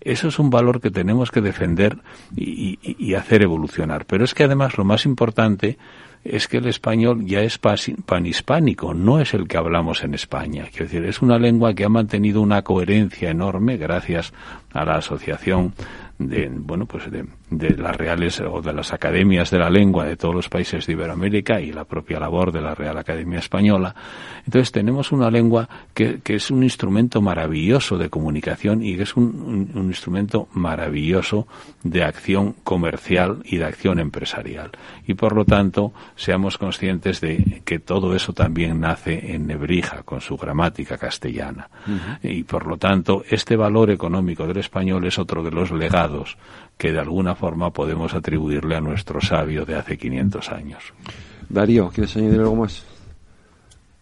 [0.00, 1.98] Eso es un valor que tenemos que defender
[2.36, 4.04] y, y, y hacer evolucionar.
[4.04, 5.78] Pero es que además lo más importante
[6.24, 10.64] es que el español ya es panhispánico, no es el que hablamos en España.
[10.70, 14.32] Quiero decir, es una lengua que ha mantenido una coherencia enorme gracias
[14.72, 15.74] a la asociación
[16.18, 17.26] de, bueno, pues de,
[17.58, 20.92] de, las reales o de las academias de la lengua de todos los países de
[20.92, 23.94] Iberoamérica y la propia labor de la Real Academia Española.
[24.44, 29.16] Entonces tenemos una lengua que, que es un instrumento maravilloso de comunicación y que es
[29.16, 31.46] un, un, un instrumento maravilloso
[31.82, 34.70] de acción comercial y de acción empresarial.
[35.06, 40.20] Y por lo tanto, seamos conscientes de que todo eso también nace en Nebrija, con
[40.20, 41.68] su gramática castellana.
[41.86, 42.18] Uh -huh.
[42.22, 46.36] Y por lo tanto, este valor económico del español es otro de los legados
[46.76, 50.82] que de alguna forma podemos atribuirle a nuestro sabio de hace 500 años.
[51.48, 52.84] Darío, ¿quieres añadir algo más?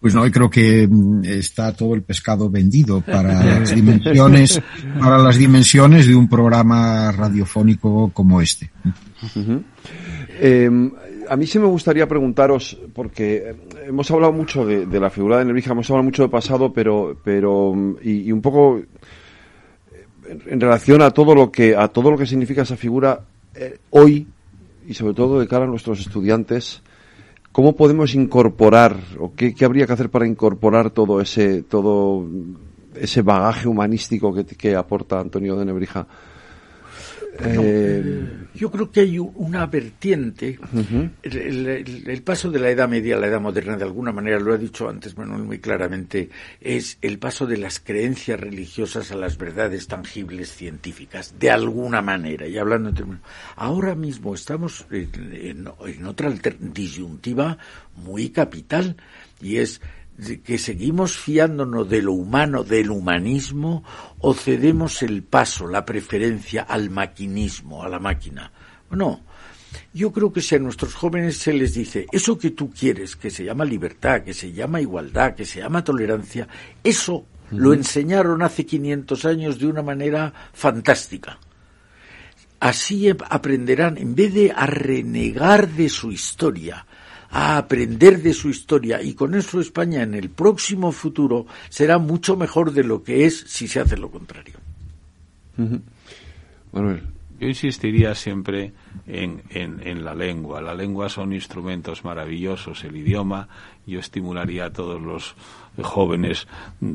[0.00, 4.60] Pues no, creo que mm, está todo el pescado vendido para las dimensiones,
[4.98, 8.70] para las dimensiones de un programa radiofónico como este.
[8.84, 9.62] Uh -huh.
[10.40, 10.90] eh,
[11.28, 13.54] a mí sí me gustaría preguntaros, porque
[13.86, 17.16] hemos hablado mucho de, de la figura de Nebrija, hemos hablado mucho del pasado, pero,
[17.22, 18.82] pero y, y un poco
[20.46, 23.20] en relación a todo lo que a todo lo que significa esa figura
[23.54, 24.26] eh, hoy
[24.86, 26.82] y sobre todo de cara a nuestros estudiantes
[27.52, 32.26] cómo podemos incorporar o qué, qué, habría que hacer para incorporar todo ese todo
[32.94, 36.06] ese bagaje humanístico que, que aporta Antonio de Nebrija
[37.38, 40.58] eh, Yo creo que hay una vertiente,
[41.22, 44.58] el, paso de la Edad Media a la Edad Moderna, de alguna manera, lo ha
[44.58, 46.28] dicho antes Manuel muy claramente,
[46.60, 52.46] es el paso de las creencias religiosas a las verdades tangibles científicas, de alguna manera,
[52.46, 53.22] y hablando en términos.
[53.56, 57.58] Ahora mismo estamos en, en otra disyuntiva
[57.96, 58.96] muy capital,
[59.40, 59.80] y es
[60.44, 63.84] que seguimos fiándonos de lo humano, del humanismo,
[64.18, 68.52] o cedemos el paso, la preferencia al maquinismo, a la máquina.
[68.90, 69.20] No.
[69.94, 73.30] Yo creo que si a nuestros jóvenes se les dice eso que tú quieres, que
[73.30, 76.46] se llama libertad, que se llama igualdad, que se llama tolerancia,
[76.84, 81.38] eso lo enseñaron hace 500 años de una manera fantástica.
[82.60, 86.86] Así aprenderán, en vez de a renegar de su historia,
[87.32, 92.36] a aprender de su historia y con eso España en el próximo futuro será mucho
[92.36, 94.54] mejor de lo que es si se hace lo contrario.
[97.42, 98.72] Yo insistiría siempre
[99.06, 100.60] en, en, la lengua.
[100.60, 103.48] La lengua son instrumentos maravillosos, el idioma.
[103.86, 105.34] Yo estimularía a todos los
[105.80, 106.46] jóvenes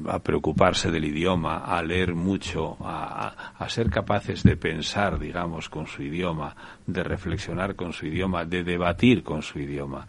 [0.07, 5.87] a preocuparse del idioma, a leer mucho, a, a, ser capaces de pensar, digamos, con
[5.87, 6.55] su idioma,
[6.85, 10.07] de reflexionar con su idioma, de debatir con su idioma.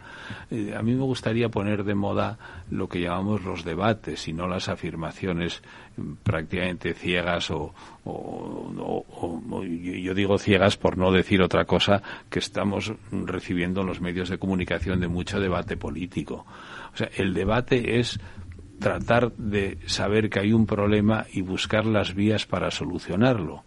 [0.51, 2.37] Eh, a mí me gustaría poner de moda
[2.69, 5.63] lo que llamamos los debates y no las afirmaciones
[6.23, 7.73] prácticamente ciegas o,
[8.05, 14.37] yo digo ciegas por no decir otra cosa que estamos recibiendo en los medios de
[14.37, 16.45] comunicación de mucho debate político.
[16.93, 18.19] O sea, el debate es
[18.79, 23.63] tratar de saber que hay un problema y buscar las vías para solucionarlo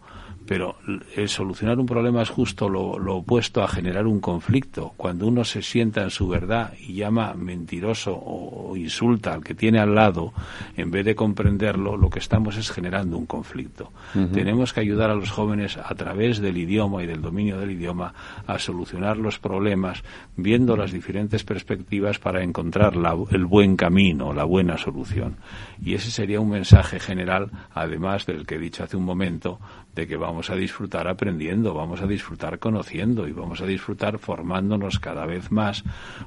[0.53, 0.75] pero
[1.15, 4.93] el solucionar un problema es justo lo, opuesto a generar un conflicto.
[4.97, 9.79] Cuando uno se sienta en su verdad y llama mentiroso o, insulta al que tiene
[9.79, 10.31] al lado,
[10.77, 13.91] en vez de comprenderlo, lo que estamos es generando un conflicto.
[14.31, 18.13] Tenemos que ayudar a los jóvenes a través del idioma y del dominio del idioma
[18.45, 20.03] a solucionar los problemas,
[20.37, 22.93] viendo las diferentes perspectivas para encontrar
[23.31, 25.37] el buen camino, la buena solución.
[25.83, 29.59] Y ese sería un mensaje general, además del que he dicho hace un momento,
[29.95, 34.99] de que vamos a disfrutar aprendiendo, vamos a disfrutar conociendo y vamos a disfrutar formándonos
[34.99, 35.83] cada vez más,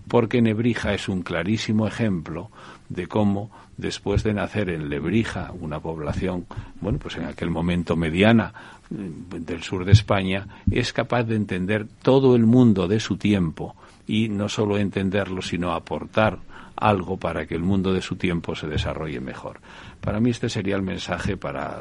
[0.09, 2.51] porque Nebrija es un clarísimo ejemplo
[2.89, 6.47] de cómo después de nacer en Lebrija, una población,
[6.81, 8.53] bueno, pues en aquel momento mediana
[8.91, 13.77] mm, del sur de España, es capaz de entender todo el mundo de su tiempo
[14.07, 16.39] y no solo entenderlo, sino aportar
[16.77, 19.61] algo para que el mundo de su tiempo se desarrolle mejor.
[20.01, 21.81] Para mí este sería el mensaje para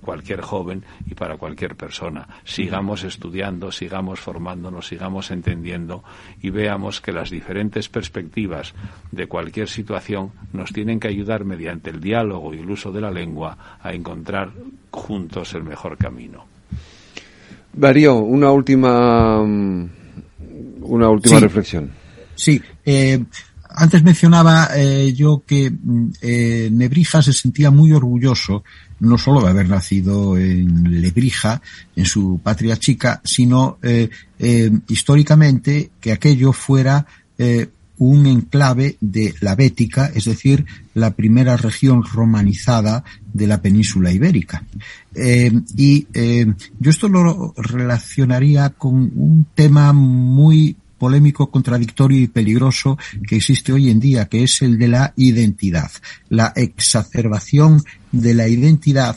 [0.00, 2.28] cualquier joven y para cualquier persona.
[2.44, 6.02] Sigamos estudiando, sigamos formándonos, sigamos entendiendo
[6.40, 8.74] y veamos que las diferentes perspectivas
[9.10, 13.10] de cualquier situación nos tienen que ayudar mediante el diálogo y el uso de la
[13.10, 14.50] lengua a encontrar
[14.90, 16.44] juntos el mejor camino.
[17.72, 21.90] Darío, una última una última reflexión.
[22.34, 23.24] Sí, eh,
[23.74, 28.64] antes mencionaba eh, yo que mm, eh, Nebrija se sentía muy orgulloso
[29.00, 31.60] no solo de haber nacido en Lebrija,
[31.96, 34.08] en su patria chica, sino eh,
[34.38, 37.06] eh históricamente que aquello fuera
[37.98, 40.64] un enclave de la Bética, es decir,
[40.94, 43.02] la primera región romanizada
[43.32, 44.62] de la península ibérica.
[45.76, 46.06] Y
[46.78, 52.96] yo esto lo relacionaría con un tema muy polémico, contradictorio y peligroso
[53.26, 55.90] que existe hoy en día, que es el de la identidad.
[56.28, 57.82] La exacerbación
[58.12, 59.16] de la identidad,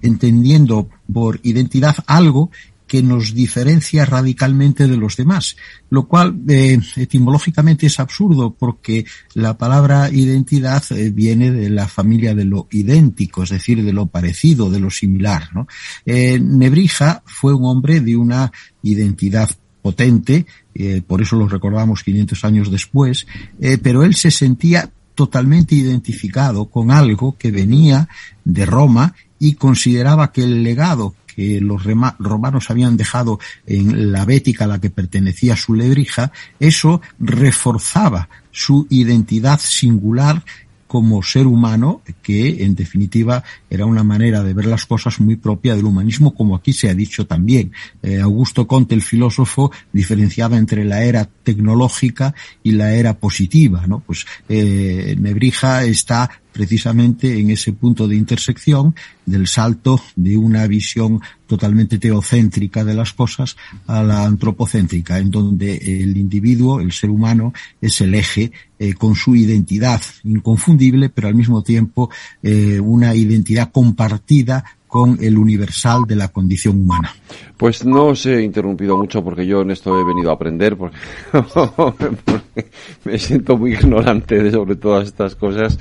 [0.00, 2.50] entendiendo por identidad algo
[2.86, 5.56] que nos diferencia radicalmente de los demás,
[5.90, 12.34] lo cual eh, etimológicamente es absurdo porque la palabra identidad eh, viene de la familia
[12.34, 15.50] de lo idéntico, es decir, de lo parecido, de lo similar.
[15.54, 15.68] ¿no?
[16.06, 18.50] Eh, Nebrija fue un hombre de una
[18.82, 19.50] identidad
[19.86, 23.24] potente, eh, por eso lo recordamos 500 años después,
[23.60, 28.08] eh, pero él se sentía totalmente identificado con algo que venía
[28.44, 31.84] de Roma y consideraba que el legado que los
[32.18, 38.88] romanos habían dejado en la Bética a la que pertenecía su lebrija, eso reforzaba su
[38.90, 40.42] identidad singular
[40.86, 45.74] como ser humano, que en definitiva era una manera de ver las cosas muy propia
[45.74, 47.72] del humanismo, como aquí se ha dicho también.
[48.02, 54.00] Eh, Augusto Conte, el filósofo, diferenciaba entre la era tecnológica y la era positiva, ¿no?
[54.00, 58.94] Pues eh, Nebrija está precisamente en ese punto de intersección
[59.26, 65.76] del salto de una visión totalmente teocéntrica de las cosas a la antropocéntrica, en donde
[65.76, 71.34] el individuo, el ser humano, es el eje eh, con su identidad inconfundible, pero al
[71.34, 72.08] mismo tiempo
[72.42, 74.64] eh, una identidad compartida
[74.96, 77.14] con el universal de la condición humana.
[77.58, 80.96] Pues no os he interrumpido mucho porque yo en esto he venido a aprender porque,
[83.04, 85.78] me siento muy ignorante sobre todas estas cosas,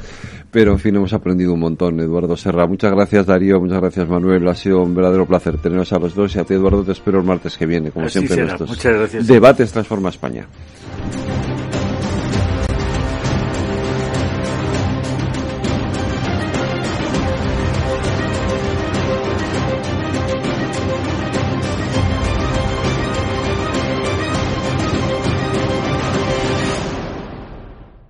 [0.51, 1.97] pero en fin hemos aprendido un montón.
[2.01, 5.99] Eduardo Serra, muchas gracias Darío, muchas gracias Manuel, ha sido un verdadero placer teneros a
[5.99, 8.49] los dos y a ti Eduardo te espero el martes que viene, como siempre en
[8.49, 9.27] estos Muchas gracias.
[9.27, 10.45] debates Transforma España.